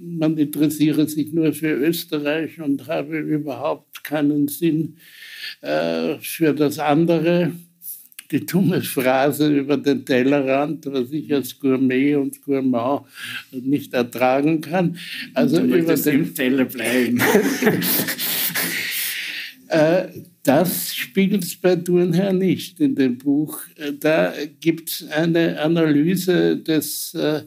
[0.00, 4.96] man interessiere sich nur für Österreich und habe überhaupt keinen Sinn
[5.60, 7.52] äh, für das andere
[8.32, 13.02] die dumme Phrase über den Tellerrand, was ich als Gourmet und Gourmand
[13.50, 14.96] nicht ertragen kann.
[15.34, 17.20] Also über den Teller bleiben.
[19.68, 20.08] Äh,
[20.42, 23.60] das spielt es bei Thurnherr nicht in dem Buch.
[24.00, 27.42] Da gibt es eine Analyse des äh,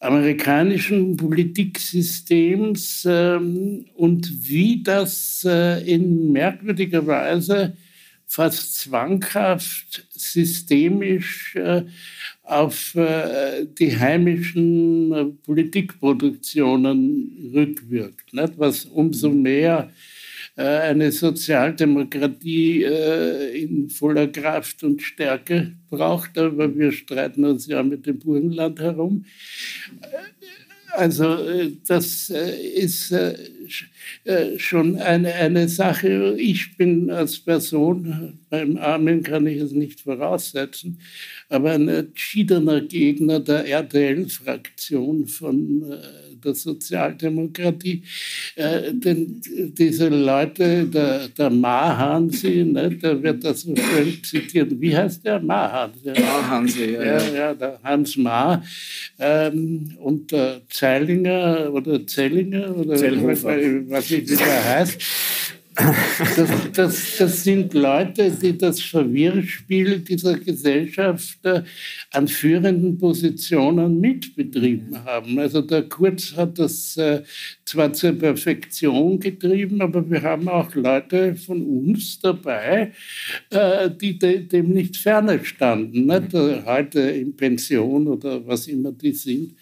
[0.00, 7.76] amerikanischen Politiksystems ähm, und wie das äh, in merkwürdiger Weise
[8.26, 11.84] fast zwanghaft systemisch äh,
[12.42, 18.58] auf äh, die heimischen äh, Politikproduktionen rückwirkt, nicht?
[18.58, 19.90] was umso mehr
[20.56, 28.06] eine Sozialdemokratie äh, in voller Kraft und Stärke braucht, aber wir streiten uns ja mit
[28.06, 29.24] dem Burgenland herum.
[30.96, 36.36] Also äh, das äh, ist äh, schon eine, eine Sache.
[36.38, 41.00] Ich bin als Person, beim Armin kann ich es nicht voraussetzen,
[41.48, 45.94] aber ein entschiedener Gegner der RTL-Fraktion von
[46.44, 48.02] der Sozialdemokratie.
[48.56, 49.40] Äh, denn
[49.78, 54.80] diese Leute, der, der Mahansi, ne, der wird das so schön zitiert.
[54.80, 55.40] Wie heißt der?
[55.40, 56.10] Mahansi.
[56.10, 57.34] Mahansi, ja, ja.
[57.34, 58.62] ja, der Hans Ma.
[59.18, 63.56] Ähm, und der Zeilinger oder Zellinger oder Zellhofer.
[63.88, 65.00] was ich wieder heißt
[65.74, 71.62] das, das, das, sind Leute, die das Verwirrspiel dieser Gesellschaft äh,
[72.12, 75.38] an führenden Positionen mitbetrieben haben.
[75.38, 77.22] Also der Kurz hat das äh,
[77.64, 82.92] zwar zur Perfektion getrieben, aber wir haben auch Leute von uns dabei,
[83.50, 86.06] äh, die de, dem nicht ferne standen.
[86.06, 86.34] Nicht?
[86.64, 89.54] Heute in Pension oder was immer die sind,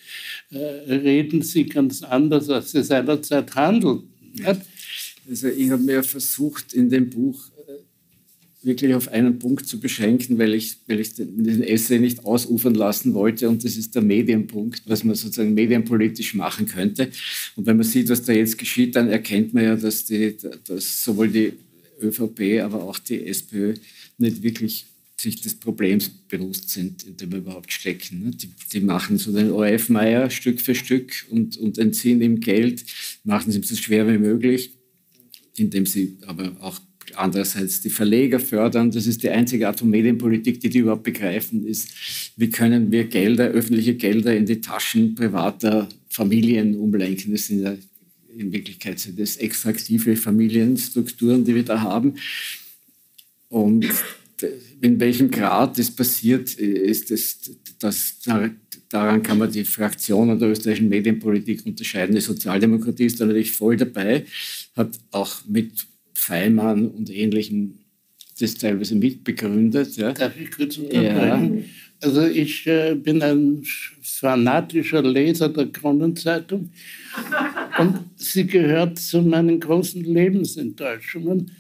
[0.53, 4.09] reden sie ganz anders, als sie seinerzeit handelten.
[4.35, 4.72] Nicht?
[5.29, 10.39] Also ich habe mir versucht, in dem Buch äh, wirklich auf einen Punkt zu beschränken,
[10.39, 13.49] weil ich, weil ich den Essay nicht ausufern lassen wollte.
[13.49, 17.11] Und das ist der Medienpunkt, was man sozusagen medienpolitisch machen könnte.
[17.57, 21.05] Und wenn man sieht, was da jetzt geschieht, dann erkennt man ja, dass, die, dass
[21.05, 21.53] sowohl die
[22.01, 23.75] ÖVP, aber auch die SPÖ
[24.19, 24.87] nicht wirklich
[25.21, 28.25] sich des Problems bewusst sind, in dem wir überhaupt stecken.
[28.25, 28.31] Ne?
[28.33, 32.85] Die, die machen so den ORF-Meier Stück für Stück und, und entziehen ihm Geld,
[33.23, 34.73] machen es ihm so schwer wie möglich
[35.57, 36.81] indem sie aber auch
[37.15, 38.91] andererseits die Verleger fördern.
[38.91, 41.89] Das ist die einzige Art von Medienpolitik, die die überhaupt begreifen, ist,
[42.37, 47.33] wie können wir Gelder, öffentliche Gelder in die Taschen privater Familien umlenken.
[47.33, 47.77] Das sind ja
[48.37, 52.15] in Wirklichkeit sind das extraktive Familienstrukturen, die wir da haben.
[53.49, 53.87] Und
[54.81, 58.19] in welchem Grad das passiert, ist das, das,
[58.93, 62.15] daran kann man die Fraktionen der österreichischen Medienpolitik unterscheiden.
[62.15, 64.25] Die Sozialdemokratie ist da natürlich voll dabei
[64.77, 67.79] hat auch mit Feimann und Ähnlichen
[68.39, 69.97] das teilweise mitbegründet.
[69.97, 70.13] Ja.
[70.13, 71.59] Darf ich kurz unterbrechen?
[71.59, 71.65] Ja.
[72.01, 73.63] Also ich äh, bin ein
[74.03, 76.71] fanatischer Leser der Kronenzeitung
[77.79, 81.53] und sie gehört zu meinen großen Lebensenttäuschungen.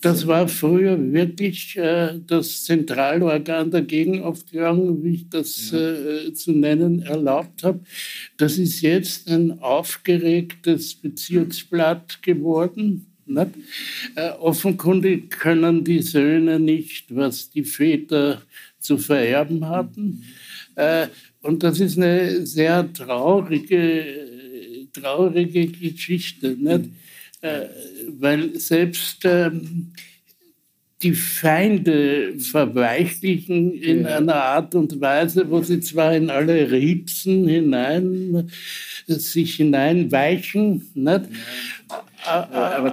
[0.00, 5.78] Das war früher wirklich äh, das Zentralorgan der Gegenaufklärung, wie ich das ja.
[5.78, 7.80] äh, zu nennen erlaubt habe.
[8.38, 13.06] Das ist jetzt ein aufgeregtes Bezirksblatt geworden.
[14.14, 18.42] Äh, offenkundig können die Söhne nicht, was die Väter
[18.78, 20.24] zu vererben hatten.
[20.74, 21.08] Äh,
[21.42, 26.56] und das ist eine sehr traurige, traurige Geschichte.
[26.58, 26.90] Nicht?
[27.42, 27.66] Äh,
[28.18, 29.92] weil selbst ähm,
[31.02, 34.18] die Feinde verweichlichen in ja.
[34.18, 38.50] einer Art und Weise, wo sie zwar in alle Ritzen hinein,
[39.06, 41.22] sich hineinweichen, nicht?
[41.88, 42.04] Ja.
[42.22, 42.92] Aber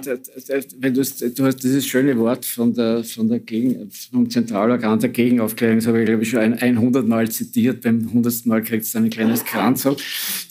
[0.80, 5.10] wenn du, du hast dieses schöne Wort von der, von der Gegen, vom Zentralorgan der
[5.10, 8.46] Gegenaufklärung, das habe ich glaube ich schon 100 Mal zitiert, beim 100.
[8.46, 9.96] Mal kriegt es ein kleines Kranzel,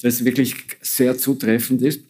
[0.04, 2.02] das wirklich sehr zutreffend ist.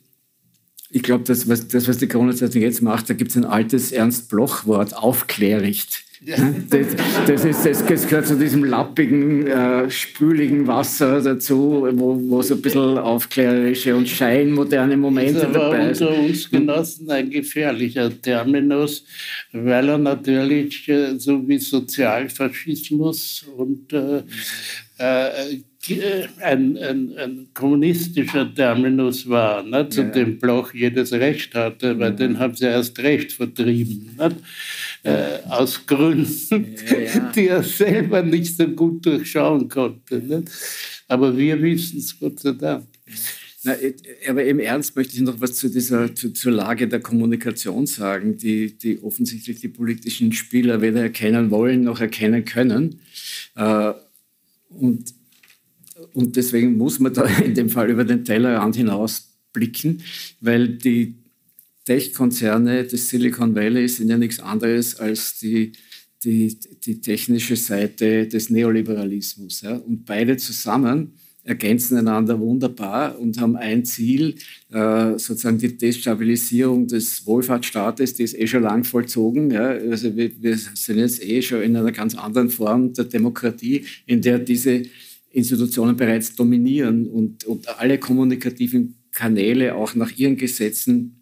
[0.89, 3.91] Ich glaube, das was, das, was die Corona-Zeitung jetzt macht, da gibt es ein altes
[3.91, 6.03] Ernst-Bloch-Wort, aufklärigt.
[6.25, 6.35] Ja.
[6.69, 6.87] Das,
[7.27, 12.61] das, ist, das gehört zu diesem lappigen, äh, spüligen Wasser dazu, wo, wo so ein
[12.61, 16.07] bisschen aufklärerische und scheinmoderne Momente das dabei sind.
[16.07, 19.05] unter uns Genossen ein gefährlicher Terminus,
[19.51, 24.23] weil er natürlich äh, so wie Sozialfaschismus und äh,
[24.97, 25.59] äh
[26.41, 30.09] ein, ein, ein, kommunistischer Terminus war, ne, zu ja.
[30.09, 32.15] dem Bloch jedes Recht hatte, weil ja.
[32.15, 34.15] den haben sie erst recht vertrieben.
[34.17, 34.35] Ne?
[35.03, 37.31] äh, aus Gründen, ja, ja.
[37.35, 40.19] die er selber nicht so gut durchschauen konnte.
[40.19, 40.43] Ne?
[41.07, 42.85] Aber wir wissen es, Gott sei Dank.
[43.63, 43.73] Na,
[44.29, 48.37] aber im Ernst möchte ich noch was zu dieser, zu, zur Lage der Kommunikation sagen,
[48.37, 52.99] die, die offensichtlich die politischen Spieler weder erkennen wollen noch erkennen können.
[53.55, 53.93] Äh,
[54.69, 55.13] und,
[56.17, 60.01] und deswegen muss man da in dem Fall über den Tellerrand hinaus blicken,
[60.41, 61.13] weil die
[61.85, 65.73] Tech-Konzerne des Silicon Valley sind ja nichts anderes als die,
[66.23, 69.61] die, die technische Seite des Neoliberalismus.
[69.61, 69.75] Ja?
[69.75, 71.13] Und beide zusammen
[71.43, 74.35] ergänzen einander wunderbar und haben ein Ziel,
[74.71, 79.55] äh, sozusagen die Destabilisierung des Wohlfahrtsstaates, die ist eh schon lang vollzogen.
[79.55, 84.39] Also wir sind jetzt eh schon in einer ganz anderen Form der Demokratie, in der
[84.39, 84.81] diese
[85.31, 91.17] Institutionen bereits dominieren und, und alle kommunikativen Kanäle auch nach ihren Gesetzen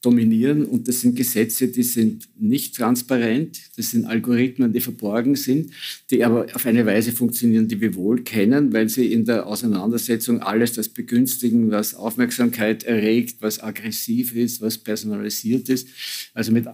[0.00, 5.72] dominieren und das sind Gesetze, die sind nicht transparent, das sind Algorithmen, die verborgen sind,
[6.10, 10.40] die aber auf eine Weise funktionieren, die wir wohl kennen, weil sie in der Auseinandersetzung
[10.40, 15.88] alles das begünstigen, was Aufmerksamkeit erregt, was aggressiv ist, was personalisiert ist.
[16.32, 16.66] Also mit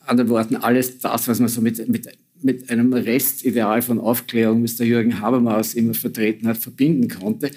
[0.00, 2.08] anderen Worten, alles das, was man so mit, mit,
[2.44, 7.50] mit einem Restideal von Aufklärung, wie es der Jürgen Habermas immer vertreten hat, verbinden konnte.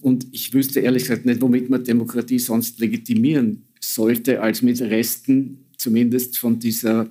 [0.00, 5.64] Und ich wüsste ehrlich gesagt nicht, womit man Demokratie sonst legitimieren sollte, als mit Resten
[5.76, 7.08] zumindest von dieser,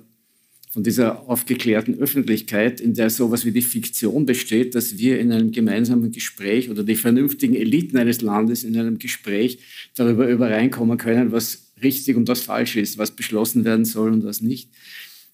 [0.70, 5.50] von dieser aufgeklärten Öffentlichkeit, in der sowas wie die Fiktion besteht, dass wir in einem
[5.50, 9.58] gemeinsamen Gespräch oder die vernünftigen Eliten eines Landes in einem Gespräch
[9.96, 14.40] darüber übereinkommen können, was richtig und was falsch ist, was beschlossen werden soll und was
[14.40, 14.70] nicht.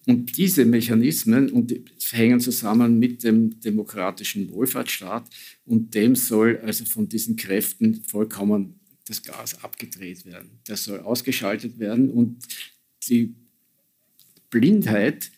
[0.07, 5.29] Und diese Mechanismen und die hängen zusammen mit dem demokratischen Wohlfahrtsstaat
[5.65, 10.61] und dem soll also von diesen Kräften vollkommen das Gas abgedreht werden.
[10.67, 12.39] Das soll ausgeschaltet werden und
[13.09, 13.35] die
[14.51, 15.31] Blindheit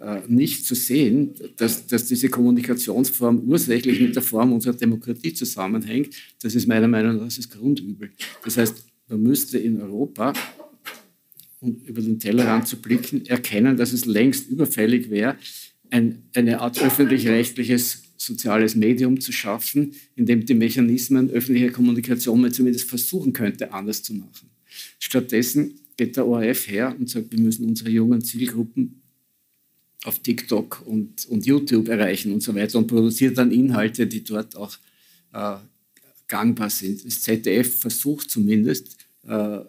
[0.00, 6.14] äh, nicht zu sehen, dass, dass diese Kommunikationsform ursächlich mit der Form unserer Demokratie zusammenhängt,
[6.42, 8.10] das ist meiner Meinung nach das Grundübel.
[8.42, 10.32] Das heißt, man müsste in Europa,
[11.64, 15.36] um über den Tellerrand zu blicken, erkennen, dass es längst überfällig wäre,
[15.90, 22.52] ein, eine Art öffentlich-rechtliches soziales Medium zu schaffen, in dem die Mechanismen öffentlicher Kommunikation mal
[22.52, 24.50] zumindest versuchen könnte, anders zu machen.
[24.98, 29.02] Stattdessen geht der ORF her und sagt, wir müssen unsere jungen Zielgruppen
[30.04, 34.56] auf TikTok und, und YouTube erreichen und so weiter und produziert dann Inhalte, die dort
[34.56, 34.76] auch
[35.32, 35.56] äh,
[36.28, 37.04] gangbar sind.
[37.04, 38.96] Das ZDF versucht zumindest,
[39.26, 39.60] äh,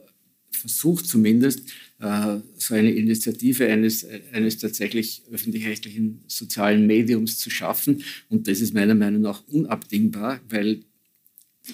[0.52, 8.04] versucht zumindest so eine Initiative eines, eines tatsächlich öffentlich-rechtlichen sozialen Mediums zu schaffen.
[8.30, 10.84] Und das ist meiner Meinung nach unabdingbar, weil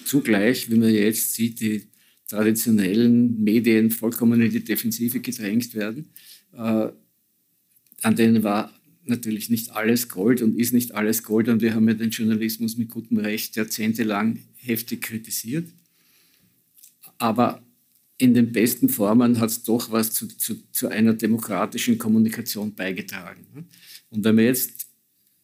[0.04, 1.88] zugleich, wie man jetzt sieht, die
[2.28, 6.12] traditionellen Medien vollkommen in die Defensive gedrängt werden.
[6.52, 6.88] Äh,
[8.02, 8.72] an denen war
[9.04, 11.48] natürlich nicht alles Gold und ist nicht alles Gold.
[11.48, 15.68] Und wir haben ja den Journalismus mit gutem Recht jahrzehntelang heftig kritisiert.
[17.18, 17.62] Aber
[18.18, 23.68] in den besten Formen hat es doch was zu, zu, zu, einer demokratischen Kommunikation beigetragen.
[24.10, 24.86] Und wenn wir jetzt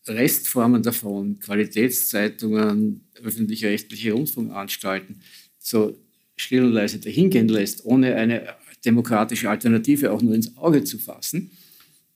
[0.07, 5.21] Restformen davon, Qualitätszeitungen, öffentlich-rechtliche Rundfunkanstalten,
[5.59, 5.99] so
[6.37, 8.55] still und leise dahingehen lässt, ohne eine
[8.85, 11.51] demokratische Alternative auch nur ins Auge zu fassen,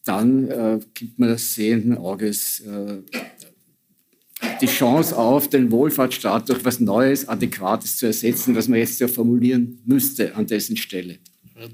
[0.05, 3.03] dann äh, gibt man das sehenden Auges äh,
[4.63, 9.09] die Chance auf, den Wohlfahrtsstaat durch was Neues, Adäquates zu ersetzen, was man jetzt ja
[9.09, 11.19] formulieren müsste an dessen Stelle.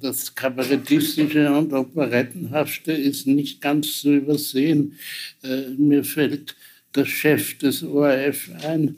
[0.00, 4.94] Das Kabarettistische und Operettenhafte ist nicht ganz zu übersehen.
[5.42, 6.56] Äh, mir fällt
[6.94, 8.96] der Chef des ORF ein,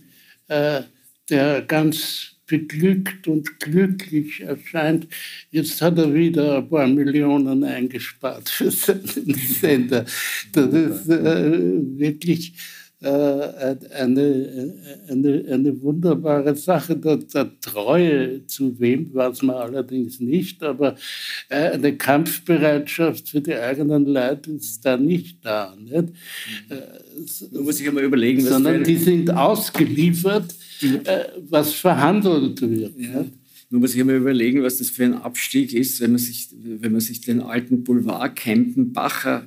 [0.49, 0.83] äh,
[1.29, 5.07] der ganz beglückt und glücklich erscheint.
[5.51, 10.05] Jetzt hat er wieder ein paar Millionen eingespart für seinen Sender.
[10.53, 11.59] Das ist äh,
[11.99, 12.55] wirklich
[13.03, 14.75] eine,
[15.09, 20.97] eine, eine wunderbare Sache der, der Treue zu wem war es mir allerdings nicht, aber
[21.49, 25.75] äh, eine Kampfbereitschaft für die eigenen Leute ist da nicht da.
[25.81, 25.93] Nicht?
[25.93, 26.13] Mhm.
[27.53, 30.55] Man muss sich einmal überlegen, was sondern die sind ausgeliefert,
[31.49, 32.99] was verhandelt wird.
[32.99, 33.25] Ja.
[33.71, 36.93] Man muss sich einmal überlegen, was das für ein Abstieg ist, wenn man sich, wenn
[36.93, 39.47] man sich den alten Boulevard Kempenbacher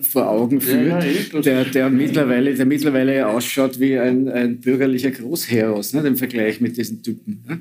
[0.00, 5.10] vor Augen führt, ja, ja, der, der, mittlerweile, der mittlerweile ausschaut wie ein, ein bürgerlicher
[5.10, 7.44] Großheros ne, im Vergleich mit diesen Typen.
[7.46, 7.60] Ne?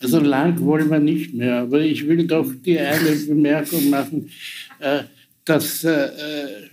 [0.00, 4.30] Also lang wollen wir nicht mehr, aber ich will doch die eine Bemerkung machen,
[4.78, 5.02] äh,
[5.44, 6.68] dass, äh, äh,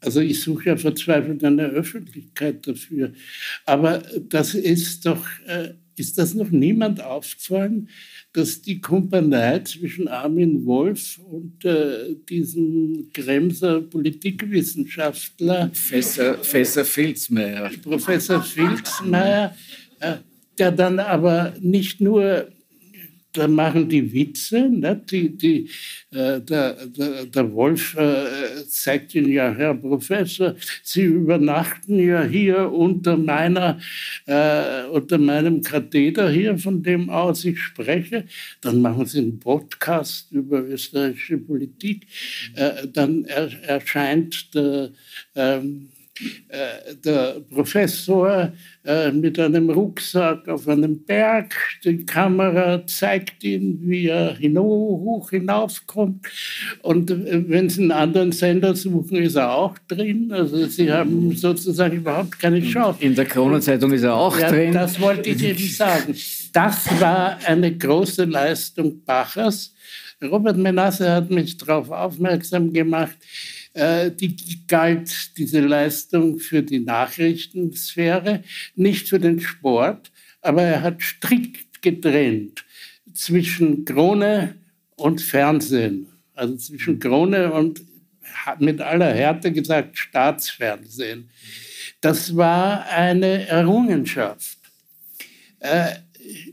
[0.00, 3.12] also ich suche ja verzweifelt eine Öffentlichkeit dafür,
[3.64, 7.88] aber das ist doch, äh, ist das noch niemand aufgefallen,
[8.32, 18.42] dass die Kumpanei zwischen Armin Wolf und äh, diesem Kremser Politikwissenschaftler Professor, Professor Filzmeier, Professor
[18.42, 19.56] Filzmeier,
[20.00, 20.16] äh,
[20.58, 22.48] der dann aber nicht nur
[23.36, 24.68] da machen die Witze.
[24.68, 25.00] Ne?
[25.10, 25.70] Die, die,
[26.10, 32.72] äh, der, der, der, Wolf äh, zeigt Ihnen ja, Herr Professor, Sie übernachten ja hier
[32.72, 33.78] unter, meiner,
[34.26, 38.24] äh, unter meinem Katheder hier, von dem aus ich spreche.
[38.60, 42.06] Dann machen Sie einen Podcast über österreichische Politik.
[42.54, 44.90] Äh, dann er, erscheint der
[45.34, 45.95] ähm, äh,
[47.04, 48.52] der Professor
[48.84, 51.54] äh, mit einem Rucksack auf einem Berg.
[51.84, 56.26] Die Kamera zeigt ihn, wie er hoch hinaufkommt.
[56.82, 60.30] Und äh, wenn Sie einen anderen Sender suchen, ist er auch drin.
[60.32, 62.98] Also Sie haben sozusagen überhaupt keine Chance.
[63.02, 64.72] In der Kronenzeitung ist er auch ja, drin.
[64.72, 66.14] Das wollte ich eben sagen.
[66.52, 69.74] Das war eine große Leistung Bachers.
[70.22, 78.42] Robert Menasse hat mich darauf aufmerksam gemacht, äh, die galt diese Leistung für die Nachrichtensphäre,
[78.74, 80.10] nicht für den Sport,
[80.40, 82.64] aber er hat strikt getrennt
[83.12, 84.54] zwischen Krone
[84.96, 87.82] und Fernsehen, also zwischen Krone und
[88.44, 91.30] hat mit aller Härte gesagt Staatsfernsehen.
[92.00, 94.58] Das war eine Errungenschaft.
[95.60, 95.96] Äh,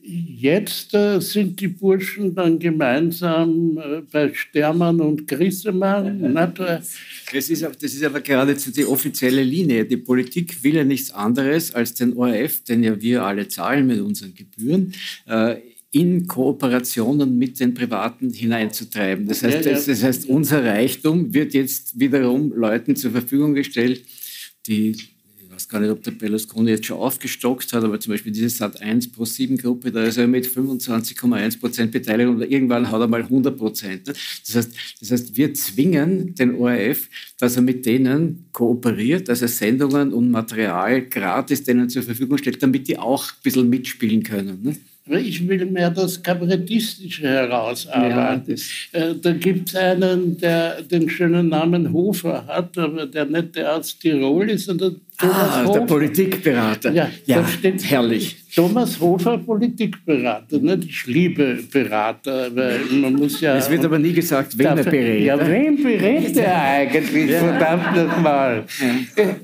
[0.03, 6.21] Jetzt äh, sind die Burschen dann gemeinsam äh, bei Stermann und Grissemann.
[7.33, 9.85] Das ist, das ist aber geradezu die offizielle Linie.
[9.85, 13.99] Die Politik will ja nichts anderes als den ORF, den ja wir alle zahlen mit
[13.99, 14.93] unseren Gebühren,
[15.27, 15.55] äh,
[15.91, 19.27] in Kooperationen mit den Privaten hineinzutreiben.
[19.27, 24.03] Das heißt, das, das heißt, unser Reichtum wird jetzt wiederum Leuten zur Verfügung gestellt,
[24.67, 24.95] die
[25.53, 29.13] weiß gar nicht, ob der Berlusconi jetzt schon aufgestockt hat, aber zum Beispiel diese Sat1
[29.13, 33.21] Pro 7 Gruppe, da ist er mit 25,1 Prozent Beteiligung und irgendwann hat er mal
[33.21, 34.07] 100 Prozent.
[34.07, 39.47] Das heißt, das heißt, wir zwingen den ORF, dass er mit denen kooperiert, dass er
[39.47, 44.63] Sendungen und Material gratis denen zur Verfügung stellt, damit die auch ein bisschen mitspielen können.
[44.63, 44.75] Ne?
[45.05, 48.55] Ich will mehr das Kabarettistische herausarbeiten.
[48.93, 53.55] Ja, äh, da gibt es einen, der den schönen Namen Hofer hat, aber der nicht
[53.55, 55.79] der aus Tirol ist, sondern Thomas ah, Hofer.
[55.79, 56.91] der Politikberater.
[56.93, 57.45] Ja, ja
[57.83, 58.37] herrlich.
[58.55, 60.59] Thomas Hofer, Politikberater.
[60.59, 60.85] Nicht?
[60.85, 63.57] Ich liebe Berater, weil man muss ja...
[63.57, 65.23] Es wird aber nie gesagt, wen er berät.
[65.25, 68.63] Ja, wen berät er eigentlich, verdammt nochmal.
[69.17, 69.35] Ja.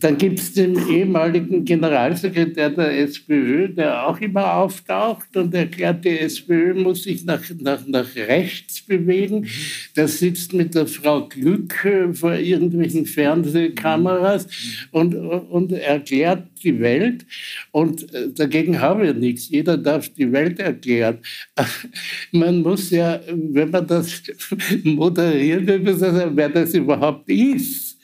[0.00, 6.18] Dann gibt es den ehemaligen Generalsekretär der SPÖ, der auch immer auftaucht und erklärt, die
[6.18, 9.46] SPÖ muss sich nach, nach, nach rechts bewegen.
[9.94, 14.46] Der sitzt mit der Frau Glück äh, vor irgendwelchen Fernsehkameras
[14.90, 17.26] und, und erklärt die Welt.
[17.70, 19.50] Und äh, dagegen haben wir nichts.
[19.50, 21.18] Jeder darf die Welt erklären.
[22.32, 24.22] Man muss ja, wenn man das
[24.84, 27.98] moderiert, wer das überhaupt ist.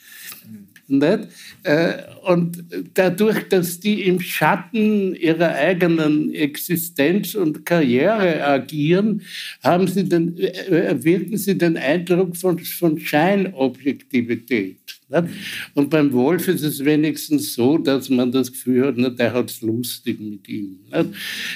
[0.89, 1.29] Nicht?
[1.67, 2.65] Äh, und
[2.95, 9.23] dadurch, dass die im Schatten ihrer eigenen Existenz und Karriere agieren,
[9.65, 14.96] haben sie den, äh, wirken sie den Eindruck von, von Scheinobjektivität.
[15.75, 19.63] Und beim Wolf ist es wenigstens so, dass man das Gefühl hat, der hat es
[19.63, 20.81] lustig mit ihm.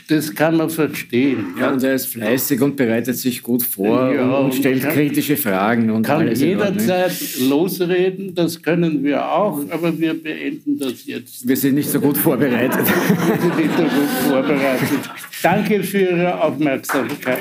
[0.08, 1.46] Das kann man verstehen.
[1.58, 5.36] Ja, und er ist fleißig und bereitet sich gut vor ja, und stellt kann, kritische
[5.36, 5.90] Fragen.
[5.90, 11.46] Und kann jederzeit losreden, das können wir auch, aber wir beenden das jetzt.
[11.48, 12.86] Wir sind nicht so gut vorbereitet.
[12.86, 15.10] wir sind nicht so gut vorbereitet.
[15.42, 17.40] Danke für Ihre Aufmerksamkeit.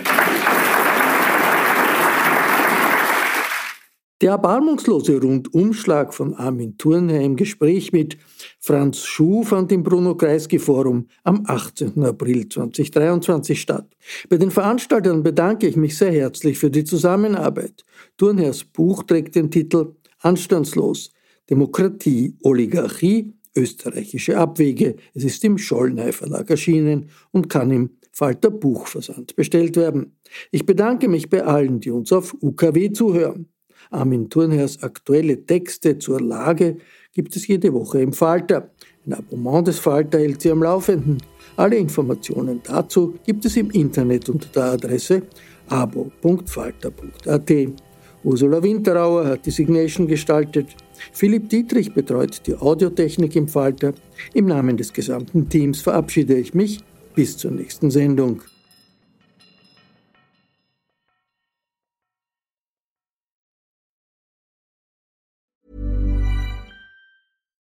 [4.21, 8.17] Der erbarmungslose Rundumschlag von Armin Thurnherr im Gespräch mit
[8.59, 12.03] Franz Schuh fand im Bruno-Kreisky-Forum am 18.
[12.03, 13.87] April 2023 statt.
[14.27, 17.85] Bei den Veranstaltern bedanke ich mich sehr herzlich für die Zusammenarbeit.
[18.17, 21.13] Thurnherrs Buch trägt den Titel Anstandslos.
[21.49, 24.97] Demokratie, Oligarchie, österreichische Abwege.
[25.13, 30.17] Es ist im Schollnei Verlag erschienen und kann im Falter Buchversand bestellt werden.
[30.51, 33.47] Ich bedanke mich bei allen, die uns auf UKW zuhören.
[33.91, 36.77] Armin Thurnherrs aktuelle Texte zur Lage
[37.13, 38.69] gibt es jede Woche im Falter.
[39.05, 41.17] Ein Abonnement des Falter hält Sie am Laufenden.
[41.57, 45.23] Alle Informationen dazu gibt es im Internet unter der Adresse
[45.67, 47.51] abo.falter.at.
[48.23, 50.67] Ursula Winterauer hat die Signation gestaltet.
[51.13, 53.93] Philipp Dietrich betreut die Audiotechnik im Falter.
[54.33, 56.79] Im Namen des gesamten Teams verabschiede ich mich.
[57.15, 58.41] Bis zur nächsten Sendung.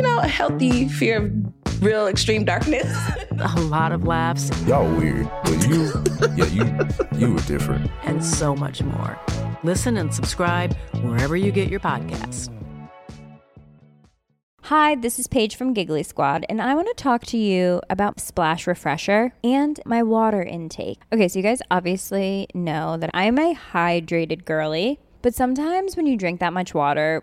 [0.00, 2.86] you know, a healthy fear of real extreme darkness.
[3.38, 4.50] a lot of laughs.
[4.66, 5.92] Y'all weird, but you,
[6.36, 7.90] yeah, you, you were different.
[8.04, 9.18] And so much more.
[9.62, 12.48] Listen and subscribe wherever you get your podcasts.
[14.62, 18.20] Hi, this is Paige from Giggly Squad, and I want to talk to you about
[18.20, 21.02] Splash Refresher and my water intake.
[21.12, 26.16] Okay, so you guys obviously know that I'm a hydrated girly, but sometimes when you
[26.16, 27.22] drink that much water,